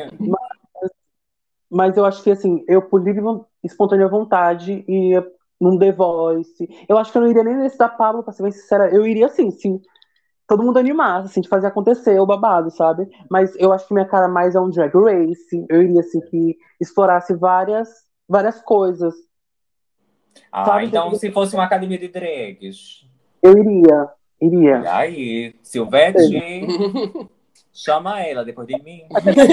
[1.69, 3.23] Mas eu acho que, assim, eu, por livre
[3.63, 5.25] espontânea vontade, ia
[5.59, 6.85] num The Voice.
[6.87, 8.93] Eu acho que eu não iria nem nesse da Pablo, pra ser bem sincera.
[8.93, 9.81] Eu iria, assim, sim.
[10.51, 13.09] Todo mundo animasse, assim, de fazer acontecer o babado, sabe?
[13.29, 15.65] Mas eu acho que minha cara mais é um Drag Race.
[15.69, 17.87] Eu iria, assim, que explorasse várias,
[18.27, 19.13] várias coisas.
[20.51, 23.07] Ah, Sabe, então se fosse uma academia de drags.
[23.41, 24.09] Eu iria,
[24.41, 24.79] iria.
[24.81, 26.19] E aí, Silvete,
[27.71, 29.03] chama ela depois de mim.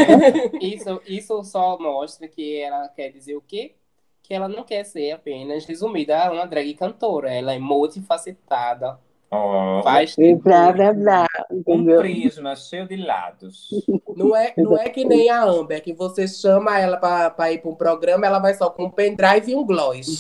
[0.61, 3.77] Isso, isso só mostra que ela quer dizer o quê?
[4.21, 7.33] que ela não quer ser apenas resumida a uma drag cantora.
[7.33, 8.99] Ela é multifacetada.
[9.31, 11.27] Ó, Faz blá, blá,
[11.67, 13.69] um prisma cheio de lados.
[14.17, 17.61] Não é, não é que nem a Amber, que você chama ela pra, pra ir
[17.61, 20.19] pra um programa, ela vai só com um pendrive e um gloss.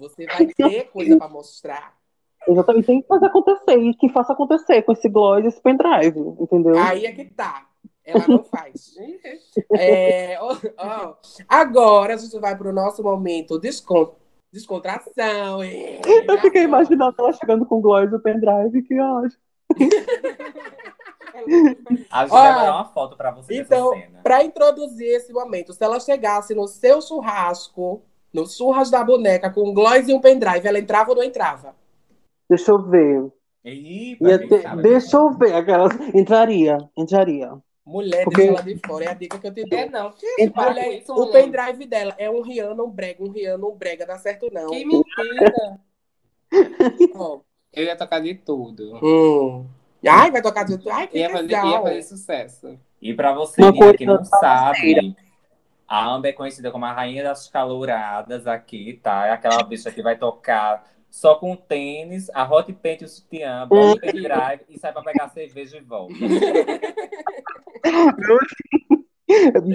[0.00, 1.94] Você vai ter coisa pra mostrar.
[2.46, 3.78] Exatamente, tem que fazer acontecer.
[3.78, 6.78] E que faça acontecer com esse gloss e esse pendrive, entendeu?
[6.78, 7.66] Aí é que tá.
[8.04, 8.94] Ela não faz.
[9.72, 11.14] É, ó, ó.
[11.48, 14.14] Agora a gente vai pro nosso momento descon...
[14.54, 15.62] descontração.
[15.62, 19.42] É, Eu fiquei imaginando ela chegando com o gloss e o pendrive, que ótimo.
[22.10, 23.90] A gente Ó, vai mandar uma foto pra você Então,
[24.22, 28.02] para introduzir esse momento, se ela chegasse no seu churrasco,
[28.32, 31.74] no churras da boneca, com um gloss e um pendrive, ela entrava ou não entrava?
[32.48, 33.32] Deixa eu ver.
[34.18, 34.76] Pra ter-.
[34.76, 35.54] Deixa eu ver.
[35.54, 35.92] Aquelas...
[36.14, 37.52] Entraria, entraria.
[37.86, 39.78] Mulher, Porque- deixa ela de fora, é a dica que eu te dou.
[39.78, 40.10] É, não.
[40.12, 44.06] Que Mulher, isso, o pendrive dela é um Rihanna, um brega, um Rihanna, um brega,
[44.06, 44.70] dá certo não.
[44.70, 45.80] Que mentira.
[47.14, 47.40] Ó.
[47.72, 48.98] Eu ia tocar de tudo.
[49.02, 49.66] Hum.
[50.06, 52.78] Ai, vai tocar de Ai, que Ia fazer, ia fazer sucesso.
[53.02, 53.62] E pra você
[53.94, 55.14] que não sabe,
[55.86, 59.26] a Amber é conhecida como a rainha das calouradas aqui, tá?
[59.26, 63.68] É aquela bicha que vai tocar só com tênis, a hot paint e o sutiã,
[63.68, 66.12] bota o pendrive e sai pra pegar cerveja e volta.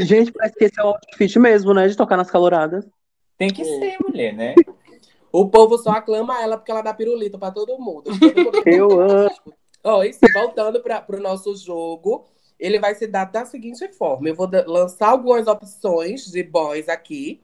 [0.01, 1.87] Gente, parece que esse é o outfit mesmo, né?
[1.87, 2.85] De tocar nas caloradas.
[3.37, 4.53] Tem que ser, mulher, né?
[5.31, 8.11] O povo só aclama ela porque ela dá pirulito pra todo mundo.
[8.19, 9.29] Todo mundo Eu amo.
[9.81, 12.25] Ó, e sim, voltando para o nosso jogo,
[12.59, 17.41] ele vai se dar da seguinte forma: eu vou lançar algumas opções de boys aqui.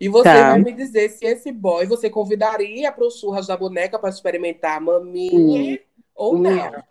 [0.00, 0.50] E você Tá.
[0.52, 4.78] vai me dizer se esse boy você convidaria para o churras da boneca para experimentar
[4.78, 5.78] a maminha
[6.14, 6.38] ou Hum.
[6.38, 6.82] não.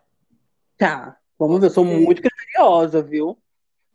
[0.78, 1.66] Tá, vamos ver.
[1.68, 3.38] Eu sou muito criteriosa, viu?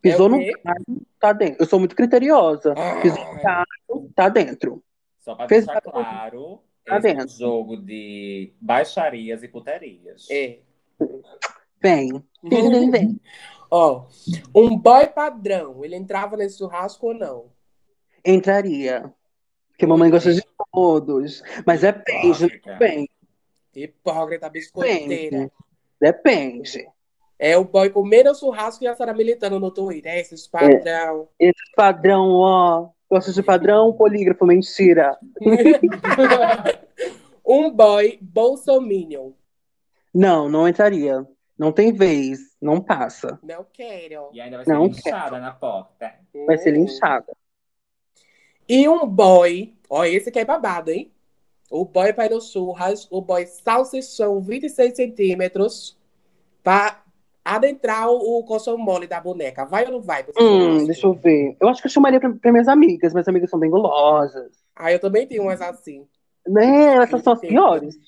[0.02, 0.84] Pisou É no carro,
[1.20, 1.62] tá dentro.
[1.62, 2.74] Eu sou muito criteriosa.
[3.00, 4.82] Pisou no carro, tá dentro.
[5.20, 7.28] Só pra Fez- deixar claro, Tá esse é dentro.
[7.38, 10.26] jogo de baixarias e puterias.
[10.30, 10.58] É.
[11.80, 12.22] Vem.
[12.42, 13.20] Vem, vem, vem.
[13.70, 14.04] Ó,
[14.54, 17.46] um boy padrão, ele entrava nesse churrasco ou não?
[18.24, 19.12] Entraria.
[19.70, 21.42] Porque mamãe gosta de todos.
[21.66, 22.72] Mas depende, Hipócrita.
[22.78, 23.10] depende.
[23.74, 25.50] Hipócrita, biscoiteira.
[26.00, 26.86] Depende.
[27.38, 30.12] É o boy com menos churrasco e a senhora militando no Twitter.
[30.12, 31.28] É esses padrão.
[31.38, 32.88] Esse padrão, ó.
[33.10, 35.18] Gosta de padrão, polígrafo, mentira.
[37.46, 39.32] um boy bolsominion.
[40.14, 41.26] Não, não entraria.
[41.58, 42.38] Não tem vez.
[42.60, 43.38] Não passa.
[43.42, 44.28] Não quero.
[44.32, 46.12] E ainda vai ser Não linchada na porta.
[46.46, 46.76] Vai ser Hum.
[46.78, 47.32] linchada.
[48.68, 51.10] E um boy, ó, esse aqui é babado, hein?
[51.70, 55.98] O boy para no churras, o boy salsichão 26 centímetros
[56.62, 57.02] para
[57.44, 59.64] adentrar o, o colchão mole da boneca.
[59.64, 60.24] Vai ou não vai?
[60.38, 61.56] Hum, deixa eu ver.
[61.60, 63.12] Eu acho que eu chamaria pra, pra minhas amigas.
[63.12, 64.52] Minhas amigas são bem gulosas.
[64.74, 66.06] Ah, eu também tenho umas assim.
[66.46, 66.96] Né?
[66.96, 67.98] Essas são as piores.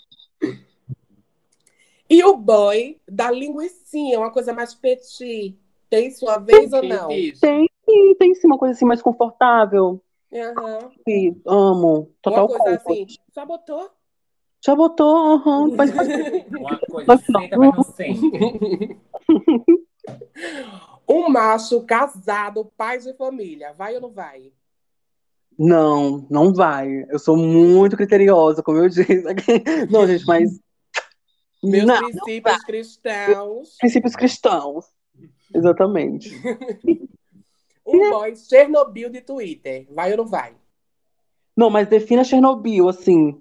[2.09, 5.57] E o boy da linguicinha, uma coisa mais petit.
[5.91, 7.09] Tem sua vez ou não?
[7.09, 10.01] Tem sim, tem sim uma coisa assim mais confortável.
[10.41, 10.91] Aham.
[11.07, 12.13] E amo.
[12.23, 12.93] Total Uma coisa comfort.
[12.93, 13.07] assim.
[13.35, 13.91] Já botou?
[14.65, 15.71] Já botou, aham.
[15.77, 15.91] Mas
[16.51, 17.43] Uma coisa Mas não.
[17.43, 18.31] senta, mas não sente.
[21.09, 23.73] Um macho casado, pai de família.
[23.73, 24.53] Vai ou não vai?
[25.59, 27.05] não, não vai.
[27.09, 29.05] Eu sou muito criteriosa, como eu disse.
[29.91, 30.61] Não, gente, mas.
[31.63, 33.77] Meus não, princípios cristãos.
[33.79, 34.85] princípios cristãos.
[35.55, 36.31] Exatamente.
[37.87, 39.87] Um boy Chernobyl de Twitter.
[39.91, 40.55] Vai ou não vai?
[41.57, 43.41] Não, mas defina Chernobyl, assim.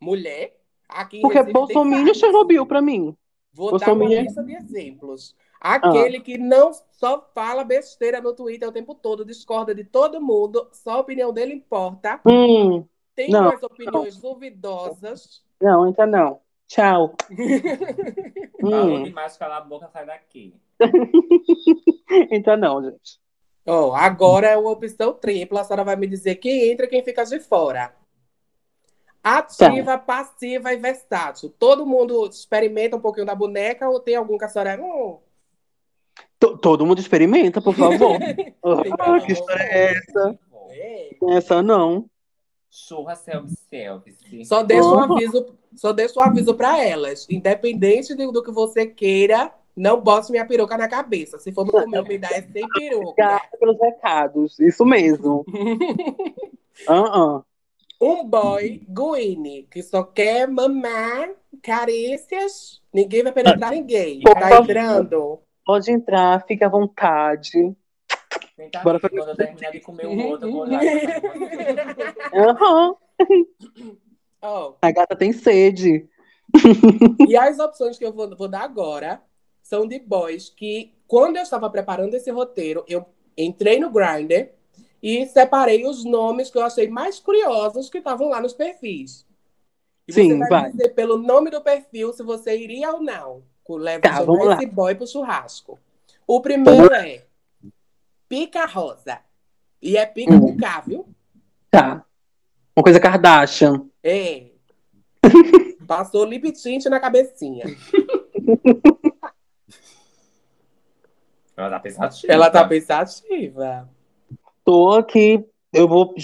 [0.00, 0.58] Mulher.
[0.88, 2.18] Aqui Porque Bolsonaro é vários.
[2.18, 3.16] Chernobyl pra mim.
[3.52, 5.36] Vou dar uma Bolsonaro- lista de exemplos.
[5.60, 6.20] Aquele Ah.
[6.22, 10.92] que não só fala besteira no Twitter o tempo todo, discorda de todo mundo, só
[10.92, 12.20] a opinião dele importa.
[12.26, 15.44] Hum, Tem Não, umas opiniões duvidosas.
[15.60, 16.40] não, entra não.
[16.66, 17.14] Tchau.
[18.60, 20.54] Falou Hum, demais, cala a boca, sai daqui.
[22.30, 23.18] entra não, gente.
[23.66, 25.60] Ó, agora é uma opção tripla.
[25.60, 27.94] A senhora vai me dizer quem entra e quem fica de fora.
[29.22, 31.52] Ativa, passiva e versátil.
[31.58, 34.80] Todo mundo experimenta um pouquinho da boneca ou tem algum que a senhora.
[34.82, 35.18] Hum,
[36.38, 38.18] To- Todo mundo experimenta, por favor.
[38.98, 40.38] Ah, que história é essa?
[40.70, 41.16] é.
[41.30, 42.08] Essa não.
[42.70, 44.44] Churra self-service.
[44.44, 47.26] Só deixa um aviso, só deixa um aviso para elas.
[47.28, 51.38] Independente do, do que você queira, não bote minha peruca na cabeça.
[51.38, 53.06] Se for no comer, me dá é sem peruca.
[53.06, 54.60] Obrigada pelos recados.
[54.60, 55.44] Isso mesmo.
[56.88, 57.42] Ah, ah.
[58.00, 61.28] Um boy Guine, que só quer mamar
[61.62, 62.80] carícias.
[62.90, 64.22] Ninguém vai penetrar ninguém.
[64.22, 65.40] Por Tá entrando.
[65.62, 67.76] Pode entrar, fique à vontade.
[68.56, 70.82] Tenta Bora aqui, fazer quando eu terminar de comer o outro, eu vou olhar.
[72.32, 72.96] Aham.
[74.40, 76.08] Ó, A gata tem sede.
[77.28, 79.20] E as opções que eu vou, vou dar agora
[79.70, 83.06] são de boys que, quando eu estava preparando esse roteiro, eu
[83.38, 84.48] entrei no Grindr
[85.00, 89.24] e separei os nomes que eu achei mais curiosos que estavam lá nos perfis.
[90.08, 93.44] E Sim, você vai, dizer pelo nome do perfil se você iria ou não.
[93.68, 94.56] Leva Tá, vamos lá.
[94.56, 95.78] esse boy pro churrasco.
[96.26, 97.22] O primeiro é
[98.28, 99.20] Pica Rosa.
[99.80, 100.40] E é pica Hum.
[100.40, 101.06] com K, viu?
[101.70, 102.04] Tá.
[102.76, 103.86] Uma coisa Kardashian.
[104.02, 104.46] É.
[105.86, 107.64] Passou lip tint na cabecinha.
[111.60, 112.32] Ela tá pensativa.
[112.32, 113.88] Ela tá pensativa.
[114.64, 115.44] Tô aqui.
[115.72, 116.14] Eu vou.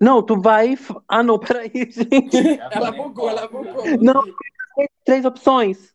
[0.00, 0.76] Não, tu vai.
[1.08, 2.60] Ah, não, peraí, gente.
[2.70, 3.84] Ela bugou, ela bugou.
[4.00, 4.22] Não,
[5.04, 5.92] três opções.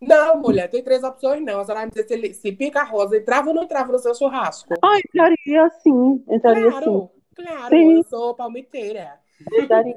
[0.00, 1.60] Não, mulher, tem três opções não.
[1.60, 3.98] A senhora vai me dizer se, ele- se pica rosa entrava ou não entrava no
[3.98, 4.72] seu churrasco.
[4.82, 6.24] Ah, entraria sim.
[6.26, 6.78] Entraria sim.
[6.80, 7.96] Claro, claro, Sim.
[7.98, 9.20] eu sou palmiteira.
[9.52, 9.94] Entraria.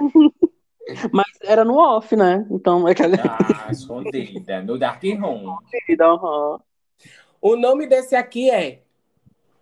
[1.12, 2.46] Mas era no off, né?
[2.50, 3.16] Então é aquela.
[3.16, 4.62] Ah, escondida.
[4.62, 5.56] No Dark Room.
[6.00, 6.60] Aham.
[7.40, 8.82] O nome desse aqui é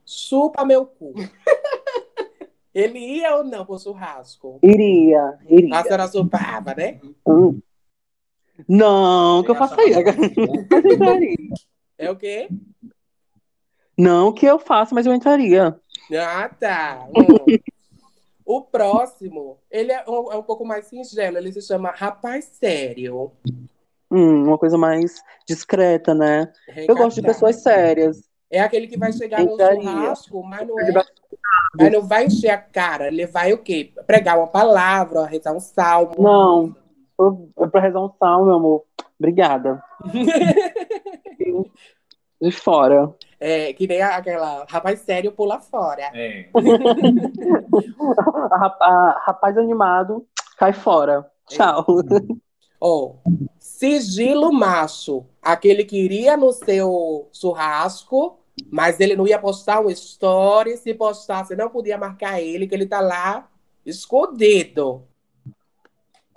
[0.05, 1.15] Chupa Meu Cu.
[2.75, 4.59] Ele ia ou não pro churrasco?
[4.63, 5.81] Iria, iria.
[5.81, 7.01] A senhora chupava, né?
[7.27, 7.61] Hum.
[8.69, 11.67] Não, que eu faça isso.
[11.97, 12.49] É o quê?
[13.97, 15.79] Não que eu faça, mas eu entraria.
[16.13, 17.09] Ah, tá.
[17.09, 17.59] Hum.
[18.51, 21.37] O próximo, ele é um, é um pouco mais singelo.
[21.37, 23.31] Ele se chama Rapaz Sério.
[24.11, 26.51] Hum, uma coisa mais discreta, né?
[26.89, 27.27] Eu gosto de Recatado.
[27.27, 28.27] pessoas sérias.
[28.51, 29.83] É aquele que vai chegar no Entraria.
[29.83, 30.93] churrasco, mas não é.
[30.93, 31.05] vai-
[31.79, 33.09] Mas não vai encher a cara.
[33.09, 33.93] Ele vai o quê?
[34.07, 36.15] Pregar uma palavra, rezar um salmo.
[36.19, 36.75] Não.
[37.21, 38.85] Eu- É pra rezar um salmo, meu amor.
[39.19, 39.85] Obrigada.
[42.41, 43.15] De fora.
[43.41, 46.11] É, que nem aquela rapaz sério pula fora.
[46.13, 46.49] É.
[49.25, 50.27] Rapaz animado,
[50.57, 51.25] cai fora.
[51.49, 51.87] Tchau.
[52.81, 53.17] Ó,
[53.59, 55.27] sigilo macho.
[55.43, 58.39] Aquele que iria no seu churrasco,
[58.71, 60.77] mas ele não ia postar um story.
[60.77, 63.49] Se postasse, não podia marcar ele, que ele tá lá
[63.85, 65.08] escondido.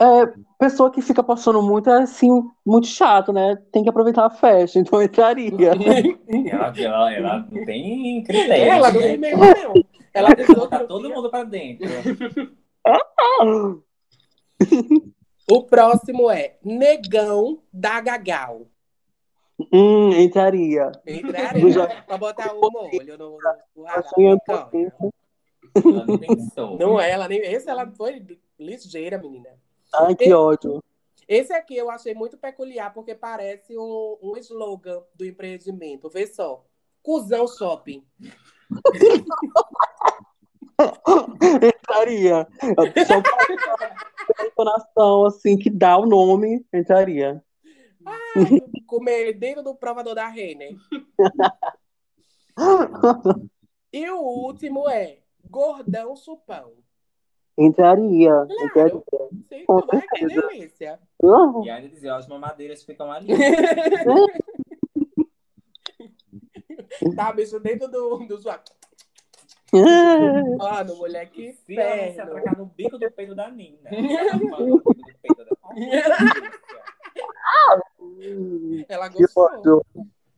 [0.02, 2.30] É, pessoa que fica postando muito é assim,
[2.66, 3.56] muito chato, né?
[3.72, 5.52] Tem que aproveitar a festa, então eu entraria.
[6.49, 8.72] Ela, ela, ela não tem critério.
[8.72, 9.08] Ela não né?
[9.08, 9.74] tem medo, não.
[10.12, 11.88] Ela Botar não todo mundo pra dentro.
[15.49, 18.68] O próximo é Negão da Gagal.
[19.72, 20.91] Hum, entraria.
[21.06, 23.38] Entraria Já- pra botar o molho no, no,
[23.76, 23.88] no.
[25.76, 26.78] Ela nem pensou.
[26.78, 27.39] Não é, ela nem.
[27.39, 28.26] Esse ela foi
[28.60, 29.49] ligeira, menina.
[29.93, 30.83] Ai, que ódio.
[31.27, 36.09] Esse aqui eu achei muito peculiar, porque parece um, um slogan do empreendimento.
[36.09, 36.65] Vê só.
[37.01, 38.05] Cusão Shopping.
[41.61, 42.47] Entraria.
[43.07, 47.43] Só entonação, assim, que dá o nome, entraria.
[48.87, 50.75] Comer dentro do provador da Renner.
[53.93, 55.17] E o último é
[55.49, 56.71] Gordão Supão.
[57.58, 58.32] Entraria.
[58.32, 58.66] Claro.
[58.66, 59.02] entraria.
[59.49, 60.99] Sim, Com vai, que delícia.
[61.24, 63.28] Ah, E ainda dizia, ó, as mamadeiras ficam ali.
[67.16, 68.62] Tá, bicho, dentro do, do sua...
[69.74, 70.58] ah.
[70.58, 73.89] Mano, mulher, que Se ela se atracar no bico do peito da Nina.
[73.89, 74.82] No
[75.22, 75.56] peito da-
[78.89, 79.86] Ela gostou.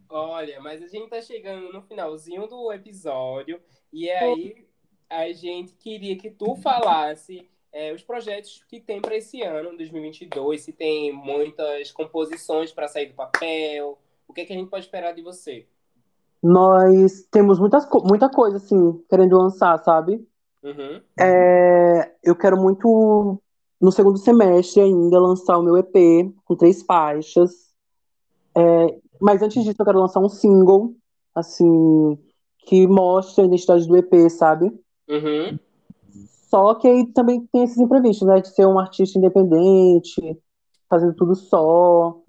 [0.10, 3.60] Olha, mas a gente tá chegando no finalzinho do episódio
[3.92, 4.66] e aí
[5.14, 10.62] a gente queria que tu falasse é, os projetos que tem para esse ano, 2022,
[10.62, 13.98] se tem muitas composições para sair do papel,
[14.28, 15.68] o que, é que a gente pode esperar de você?
[16.42, 20.28] Nós temos muitas, muita coisa, assim, querendo lançar, sabe?
[20.64, 21.02] Uhum.
[21.20, 23.42] É, eu quero muito,
[23.80, 27.52] no segundo semestre ainda, lançar o meu EP com três faixas.
[28.56, 30.94] É, mas antes disso, eu quero lançar um single,
[31.34, 32.18] assim,
[32.66, 34.72] que mostre a identidade do EP, sabe?
[35.14, 35.60] Uhum.
[36.50, 38.42] Só que aí também tem esses imprevistos, né?
[38.42, 40.40] De ser um artista independente,
[40.90, 42.20] fazendo tudo só.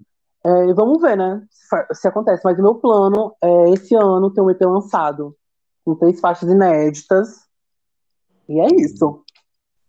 [0.43, 1.43] É, e vamos ver, né?
[1.49, 2.41] Se, se acontece.
[2.43, 5.35] Mas o meu plano é esse ano ter um EP lançado,
[5.83, 7.45] com três faixas inéditas.
[8.47, 9.23] E é isso.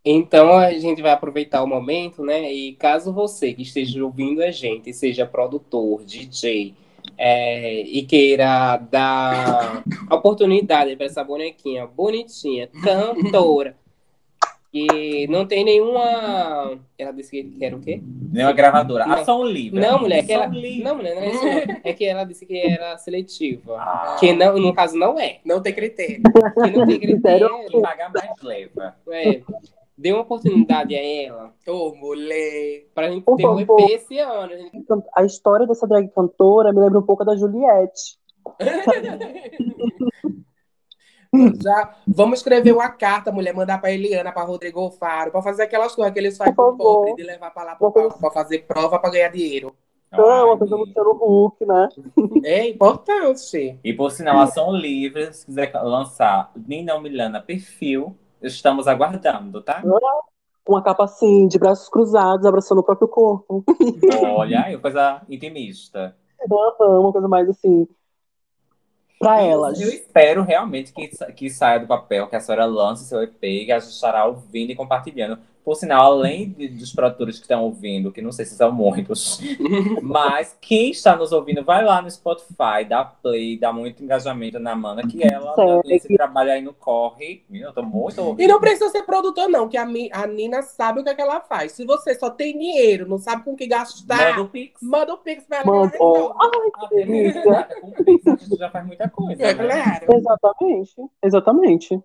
[0.04, 2.52] Então a gente vai aproveitar o momento, né?
[2.52, 6.74] E caso você que esteja ouvindo a gente, seja produtor, DJ,
[7.16, 13.76] é, e queira dar oportunidade para essa bonequinha bonitinha, cantora,
[14.72, 16.78] que não tem nenhuma.
[16.98, 18.00] Ela disse que era o quê?
[18.30, 19.06] Nenhuma gravadora.
[19.06, 19.14] Não.
[19.14, 19.80] Ação livre.
[19.80, 20.54] Não, mulher, que Ação ela.
[20.54, 20.84] livre.
[20.84, 21.44] Não, mulher, não é isso.
[21.84, 23.76] É que ela disse que era seletiva.
[23.78, 25.38] Ah, Que não, no caso não é.
[25.44, 26.20] Não tem critério.
[26.22, 27.48] Que não tem critério.
[27.70, 28.96] quem paga mais leva.
[29.10, 29.40] É,
[29.96, 32.86] dê uma oportunidade a ela Ô, mulher.
[32.94, 33.90] pra gente ter um EP favor.
[33.90, 34.52] esse ano.
[34.52, 34.84] A gente-
[35.14, 38.18] A história dessa drag cantora me lembra um pouco da Juliette.
[41.62, 45.94] Já vamos escrever uma carta, mulher, mandar pra Eliana, pra Rodrigo Faro, pra fazer aquelas
[45.94, 49.28] coisas que eles fazem com pobre, de levar pra lá pra fazer prova pra ganhar
[49.28, 49.74] dinheiro.
[50.12, 51.88] Não, é uma coisa do Luciano Huck, né?
[52.44, 53.78] É importante.
[53.84, 59.82] E por sinal, ação livre, se quiser lançar Nina Milana perfil, estamos aguardando, tá?
[60.68, 63.64] Uma capa assim, de braços cruzados, abraçando o próprio corpo.
[64.34, 66.16] Olha, aí, coisa intimista.
[66.48, 67.86] Uma coisa mais assim.
[69.18, 69.80] Pra elas.
[69.80, 73.72] Eu espero realmente que, que saia do papel, que a senhora lance seu EP, que
[73.72, 75.38] a gente estará ouvindo e compartilhando.
[75.66, 79.40] Por sinal, além de- dos produtores que estão ouvindo, que não sei se são muitos,
[80.00, 84.76] mas quem está nos ouvindo, vai lá no Spotify, dá play, dá muito engajamento na
[84.76, 85.92] Mana, que ela Segue.
[85.92, 87.42] esse trabalho aí no corre.
[87.50, 88.42] Menina, Eu tô muito ouvindo.
[88.44, 91.14] E não precisa ser produtor, não, que a, Mi- a Nina sabe o que, é
[91.16, 91.72] que ela faz.
[91.72, 94.80] Se você só tem dinheiro, não sabe com o que gastar, Manda o Pix.
[94.80, 95.64] manda o Pix pra ela.
[95.64, 95.88] que Manda.
[95.90, 96.34] resolve.
[96.40, 97.42] Ah, beleza.
[97.80, 99.42] Com o Pix a gente já faz muita coisa.
[99.42, 99.64] É né?
[99.98, 100.16] claro.
[100.16, 100.94] Exatamente.
[101.24, 102.00] Exatamente.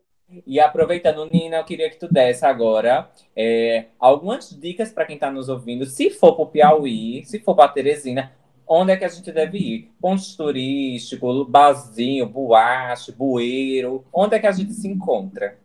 [0.45, 5.29] E aproveitando, Nina, eu queria que tu desse agora é, algumas dicas para quem está
[5.29, 5.85] nos ouvindo.
[5.85, 8.31] Se for para o Piauí, se for para Teresina,
[8.67, 9.91] onde é que a gente deve ir?
[9.99, 14.05] Pontos turísticos, barzinho, boate, bueiro.
[14.13, 15.57] Onde é que a gente se encontra?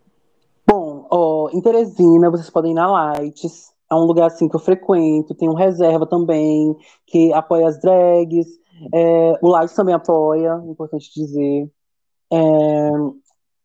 [0.68, 1.06] Bom,
[1.52, 3.72] em Teresina, vocês podem ir na Lights.
[3.90, 5.34] É um lugar assim que eu frequento.
[5.34, 8.48] Tem um reserva também, que apoia as drags.
[8.92, 11.70] É, o Lights também apoia, importante dizer.
[12.32, 12.90] É,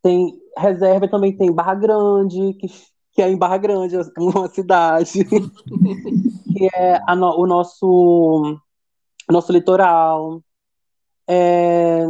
[0.02, 2.68] tem reserva também tem Barra Grande, que,
[3.14, 5.24] que é em Barra Grande, uma cidade.
[5.26, 8.58] que é a o nosso,
[9.30, 10.42] nosso litoral.
[11.28, 12.06] É,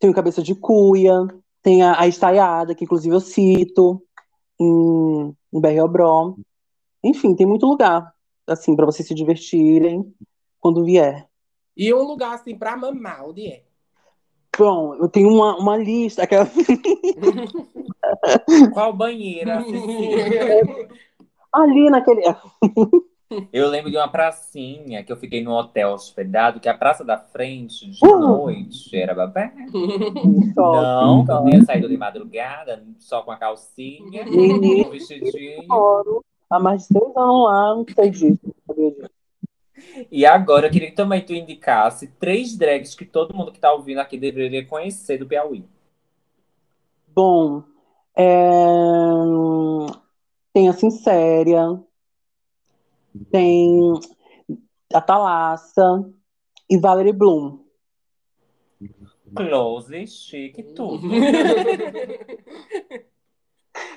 [0.00, 1.26] tem o Cabeça de Cuia,
[1.62, 4.02] tem a, a Estaiada, que inclusive eu cito,
[4.58, 6.34] em, em BR-Obró.
[7.02, 8.12] Enfim, tem muito lugar,
[8.46, 10.14] assim, para vocês se divertirem
[10.60, 11.28] quando vier.
[11.76, 13.65] E um lugar assim pra mamar, onde é?
[14.58, 16.46] Bom, eu tenho uma, uma lista, aquela...
[18.72, 19.62] Qual banheira?
[21.52, 22.22] Ali naquele...
[23.52, 27.18] eu lembro de uma pracinha que eu fiquei no hotel hospedado, que a praça da
[27.18, 28.18] frente, de Uh!
[28.18, 29.52] noite, era babé.
[30.54, 35.64] Não, eu tenha saído de madrugada, só com a calcinha, com o vestidinho.
[35.66, 39.10] moro há mais de seis anos lá, não sei disso, não sabia disso.
[40.10, 43.72] E agora eu queria que também tu indicasse três drags que todo mundo que tá
[43.72, 45.64] ouvindo aqui deveria conhecer do Piauí.
[47.08, 47.62] Bom,
[48.14, 48.26] é,
[50.52, 51.80] tem a Sincéria,
[53.30, 53.92] tem
[54.92, 56.04] a Thalassa
[56.68, 57.64] e Valerie Bloom.
[59.34, 61.08] Close, chique, tudo.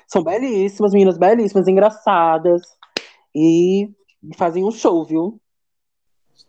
[0.07, 2.61] São belíssimas, meninas belíssimas, engraçadas
[3.33, 3.89] e
[4.35, 5.39] fazem um show, viu?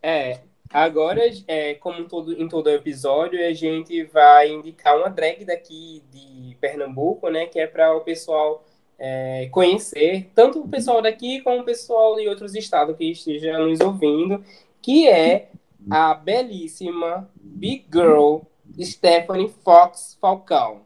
[0.03, 0.40] É,
[0.70, 6.57] agora, é, como todo, em todo episódio, a gente vai indicar uma drag daqui de
[6.61, 7.46] Pernambuco, né?
[7.46, 8.64] Que é para o pessoal
[8.98, 13.80] é, conhecer, tanto o pessoal daqui como o pessoal de outros estados que esteja nos
[13.80, 14.44] ouvindo,
[14.82, 15.48] que é
[15.90, 18.40] a belíssima Big Girl
[18.78, 20.82] Stephanie Fox Falcão.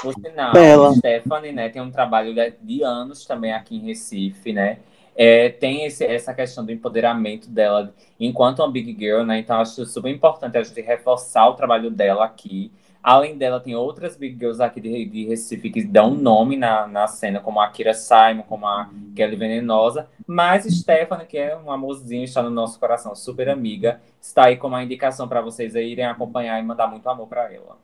[0.00, 0.94] Por sinal, Bela.
[0.94, 4.78] Stephanie, né, tem um trabalho de anos também aqui em Recife, né?
[5.16, 9.38] É, tem esse- essa questão do empoderamento dela enquanto uma big girl, né?
[9.38, 12.72] Então acho super importante a gente reforçar o trabalho dela aqui.
[13.02, 17.06] Além dela, tem outras big girls aqui de, de Recife que dão nome na, na
[17.06, 20.08] cena, como a Kira Simon, como a Kelly Venenosa.
[20.26, 24.74] Mas Stephanie, que é um amorzinho, está no nosso coração, super amiga, está aí como
[24.74, 27.76] uma indicação para vocês irem acompanhar e mandar muito amor para ela.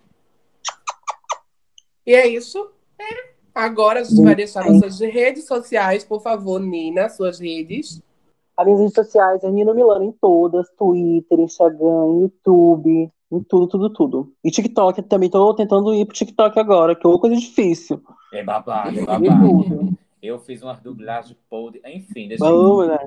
[2.07, 2.72] E é isso.
[2.99, 3.39] É.
[3.55, 8.03] Agora a gente vai deixar nossas redes sociais, por favor, Nina, suas redes.
[8.57, 13.91] As minhas redes sociais é Nino Milano em todas, Twitter, Instagram, YouTube, em tudo, tudo,
[13.91, 14.33] tudo.
[14.45, 18.03] E TikTok, também tô tentando ir pro TikTok agora, que é uma coisa difícil.
[18.33, 19.99] É babado, é Em babado.
[20.23, 21.81] Eu fiz uma dublagem podre.
[21.87, 22.99] Enfim, deixa Vamos, né?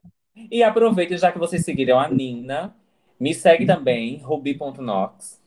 [0.50, 2.76] E aproveita, já que vocês seguiram a Nina,
[3.20, 5.40] me segue também, ruby.nox.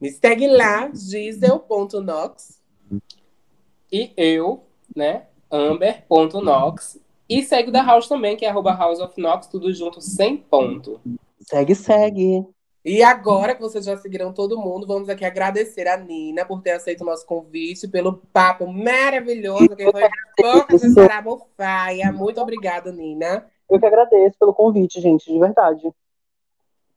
[0.00, 2.62] Me segue lá, gisel.nox.
[3.94, 4.64] E eu,
[4.96, 7.00] né, amber.nox.
[7.28, 10.36] E segue o da House também, que é arroba House of Nox, tudo junto, sem
[10.36, 11.00] ponto.
[11.38, 12.44] Segue, segue.
[12.84, 16.72] E agora que vocês já seguiram todo mundo, vamos aqui agradecer a Nina por ter
[16.72, 20.02] aceito o nosso convite, pelo papo maravilhoso que foi
[20.42, 22.10] boca de Sarabofaia.
[22.10, 23.46] Muito obrigada, Nina.
[23.70, 25.88] Eu que agradeço pelo convite, gente, de verdade.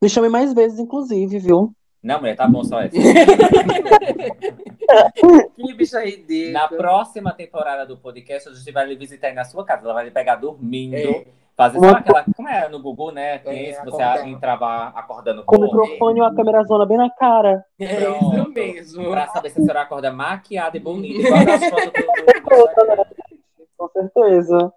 [0.02, 1.72] Me chame mais vezes, inclusive, viu?
[2.08, 2.96] Não, mulher, tá bom só essa.
[5.54, 6.52] Que bicha ridícula.
[6.52, 9.84] Na próxima temporada do podcast, a gente vai lhe visitar aí na sua casa.
[9.84, 10.94] Ela vai lhe pegar dormindo.
[10.94, 11.26] É.
[11.54, 12.24] Fazer sabe aquela.
[12.34, 13.36] Como era no Gugu, né?
[13.38, 16.96] Tem É, esse, você entrava acordando Com o com microfone e uma câmera zona bem
[16.96, 17.62] na cara.
[17.78, 18.34] É Pronto.
[18.36, 19.10] isso mesmo.
[19.10, 21.18] Pra saber se a senhora acorda maquiada e bonita.
[21.28, 23.27] Igual nas fotos do, do, do.
[23.78, 24.72] Com certeza.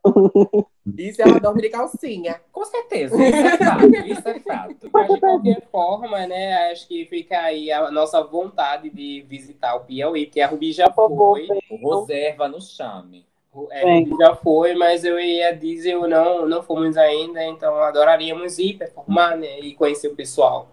[1.14, 2.40] Se ela dorme de calcinha?
[2.52, 3.88] Com certeza, isso é fato.
[4.06, 4.76] Isso é fato.
[4.94, 6.72] Mas de qualquer forma, né?
[6.72, 10.88] Acho que fica aí a nossa vontade de visitar o Piauí, porque a Rubi já
[10.88, 11.60] Por favor, foi.
[11.72, 13.26] O Roserva nos chame.
[13.72, 17.76] É, a Rubi já foi, mas eu e a Diesel não, não fomos ainda, então
[17.84, 19.60] adoraríamos ir performar, né?
[19.62, 20.68] E conhecer o pessoal.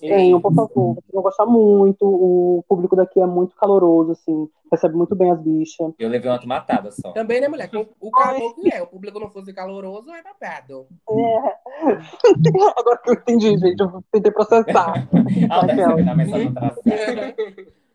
[0.00, 0.94] Venham, por favor.
[0.94, 2.04] Vocês vão gostar muito.
[2.04, 4.48] O público daqui é muito caloroso, assim.
[4.70, 5.92] Recebe muito bem as bichas.
[5.98, 7.12] Eu levei uma tomatada só.
[7.12, 7.70] Também, né, mulher?
[8.00, 8.82] O calor que é.
[8.82, 10.86] O público não fosse caloroso, é babado.
[12.76, 13.80] Agora que eu entendi, gente.
[13.80, 15.08] Eu tentei processar.
[15.50, 16.82] Ah, deve ser na mensagem traçada.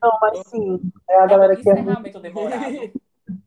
[0.01, 0.79] Não, mas sim.
[1.09, 2.21] É a galera que é muito.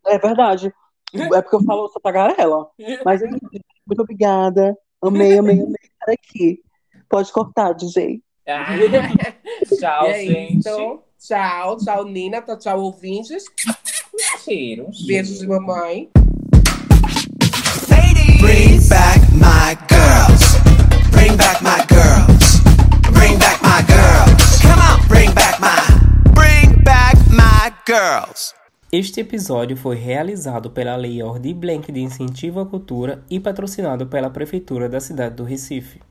[0.06, 0.72] É verdade.
[1.14, 2.68] É porque eu falo, sou tagarela.
[3.04, 4.76] Mas enfim, muito obrigada.
[5.02, 6.60] Amei, amei, amei estar aqui.
[7.08, 8.22] Pode cortar, DJ.
[8.48, 8.76] Ah,
[9.78, 10.58] tchau, é gente.
[10.58, 10.68] isso.
[10.68, 12.40] Então, tchau, tchau, Nina.
[12.42, 13.44] Tchau, tchau, ouvintes.
[14.44, 14.86] Cheiro.
[14.86, 15.06] um cheiro.
[15.06, 16.08] Beijos de mamãe.
[18.40, 20.60] Bring back my girls.
[21.10, 22.60] Bring back my girls.
[23.12, 24.60] Bring back my girls.
[24.62, 26.32] Come on, bring back my.
[26.32, 28.54] Bring back my girls.
[28.92, 34.30] Este episódio foi realizado pela Lei Ordi Blanc de Incentivo à Cultura e patrocinado pela
[34.30, 36.05] Prefeitura da cidade do Recife.